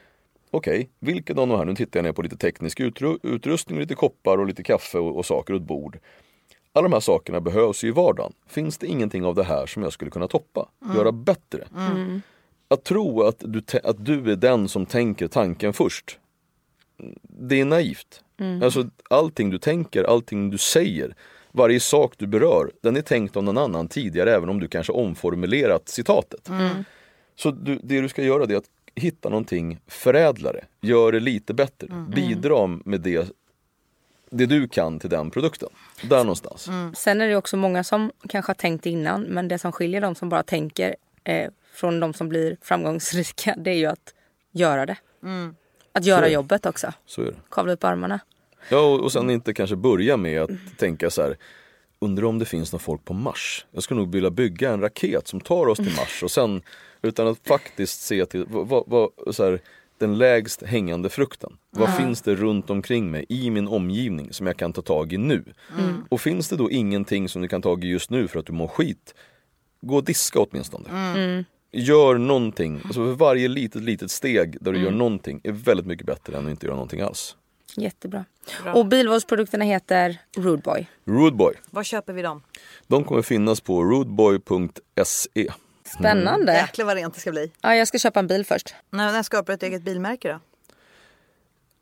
[0.51, 3.95] Okej, vilken av de här, nu tittar jag ner på lite teknisk utru- utrustning, lite
[3.95, 5.99] koppar och lite kaffe och, och saker och ett bord.
[6.73, 8.33] Alla de här sakerna behövs ju i vardagen.
[8.47, 10.69] Finns det ingenting av det här som jag skulle kunna toppa?
[10.95, 11.67] Göra bättre?
[12.67, 16.19] Att tro att du, att du är den som tänker tanken först.
[17.21, 18.23] Det är naivt.
[18.63, 21.15] Alltså allting du tänker, allting du säger,
[21.53, 24.93] varje sak du berör, den är tänkt av någon annan tidigare även om du kanske
[24.93, 26.49] omformulerat citatet.
[27.35, 31.53] Så du, det du ska göra det är att hitta någonting förädlare, gör det lite
[31.53, 33.29] bättre, bidra med det,
[34.29, 35.69] det du kan till den produkten.
[36.01, 36.69] Där någonstans.
[36.95, 40.15] Sen är det också många som kanske har tänkt innan men det som skiljer de
[40.15, 44.13] som bara tänker eh, från de som blir framgångsrika det är ju att
[44.51, 44.97] göra det.
[45.91, 46.31] Att göra det.
[46.31, 46.93] jobbet också.
[47.05, 47.35] Så är det.
[47.49, 48.19] Kavla upp armarna.
[48.69, 51.37] Ja, och, och sen inte kanske börja med att tänka så här.
[51.99, 53.65] Undrar om det finns någon folk på Mars?
[53.71, 56.61] Jag skulle nog vilja bygga en raket som tar oss till Mars och sen
[57.01, 59.59] utan att faktiskt se till vad, vad, så här,
[59.97, 61.57] den lägst hängande frukten.
[61.69, 65.17] Vad finns det runt omkring mig i min omgivning som jag kan ta tag i
[65.17, 65.43] nu?
[66.09, 68.45] Och finns det då ingenting som du kan ta tag i just nu för att
[68.45, 69.15] du mår skit?
[69.81, 70.89] Gå och diska åtminstone.
[71.71, 72.81] Gör någonting.
[72.85, 76.45] Alltså för varje litet, litet steg där du gör någonting är väldigt mycket bättre än
[76.45, 77.37] att inte göra någonting alls.
[77.75, 78.25] Jättebra.
[78.73, 80.87] Och bilvårdsprodukterna heter Rudeboy.
[81.05, 81.53] Rudeboy.
[81.69, 82.43] Var köper vi dem?
[82.87, 85.51] De kommer finnas på rudeboy.se.
[85.97, 86.53] Spännande.
[86.53, 87.51] Jäklar vad rent det ska bli.
[87.61, 88.75] Ja, jag ska köpa en bil först.
[88.89, 90.39] När, när skapar du ett eget bilmärke då?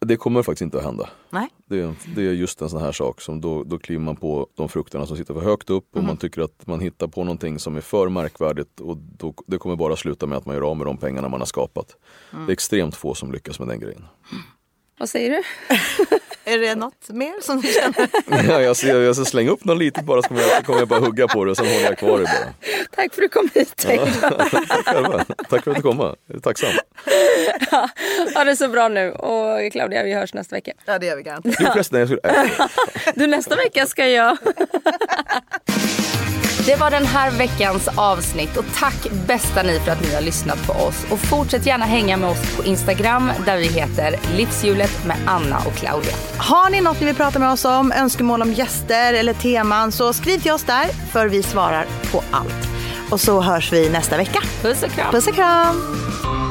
[0.06, 1.10] Det kommer faktiskt inte att hända.
[1.30, 1.48] Nej?
[1.66, 4.48] Det är, det är just en sån här sak som då, då kliver man på
[4.56, 7.60] de frukterna som sitter för högt upp och man tycker att man hittar på någonting
[7.60, 10.78] som är för märkvärdigt och då, det kommer bara sluta med att man gör av
[10.78, 11.96] med de pengarna man har skapat.
[12.32, 14.06] Det är extremt få som lyckas med den grejen.
[15.02, 15.44] Vad säger du?
[16.52, 18.10] Är det något mer som du känner?
[18.50, 20.80] Ja, jag, ser, jag ska slänga upp något litet bara så kommer jag, så kommer
[20.80, 22.54] jag bara hugga på det och sen håller jag kvar det bara.
[22.96, 23.88] Tack för att du kom hit.
[23.90, 25.28] Ja, tack.
[25.50, 26.00] Tack för att du kom.
[26.00, 26.70] Jag är tacksam.
[28.36, 29.12] Ha det så bra nu.
[29.12, 30.72] Och Claudia, vi hörs nästa vecka.
[30.86, 31.58] Ja det gör vi garanterat.
[31.58, 32.50] Du förresten, jag skulle...
[33.16, 34.38] Du, nästa vecka ska jag...
[36.66, 40.68] Det var den här veckans avsnitt och tack bästa ni för att ni har lyssnat
[40.68, 41.06] på oss.
[41.12, 45.74] Och fortsätt gärna hänga med oss på Instagram där vi heter Livshjulet med Anna och
[45.74, 46.14] Claudia.
[46.38, 50.14] Har ni något ni vill prata med oss om, önskemål om gäster eller teman så
[50.14, 52.68] skriv till oss där för vi svarar på allt.
[53.12, 54.40] Och så hörs vi nästa vecka.
[54.62, 55.12] Puss och kram.
[55.12, 56.51] Puss och kram!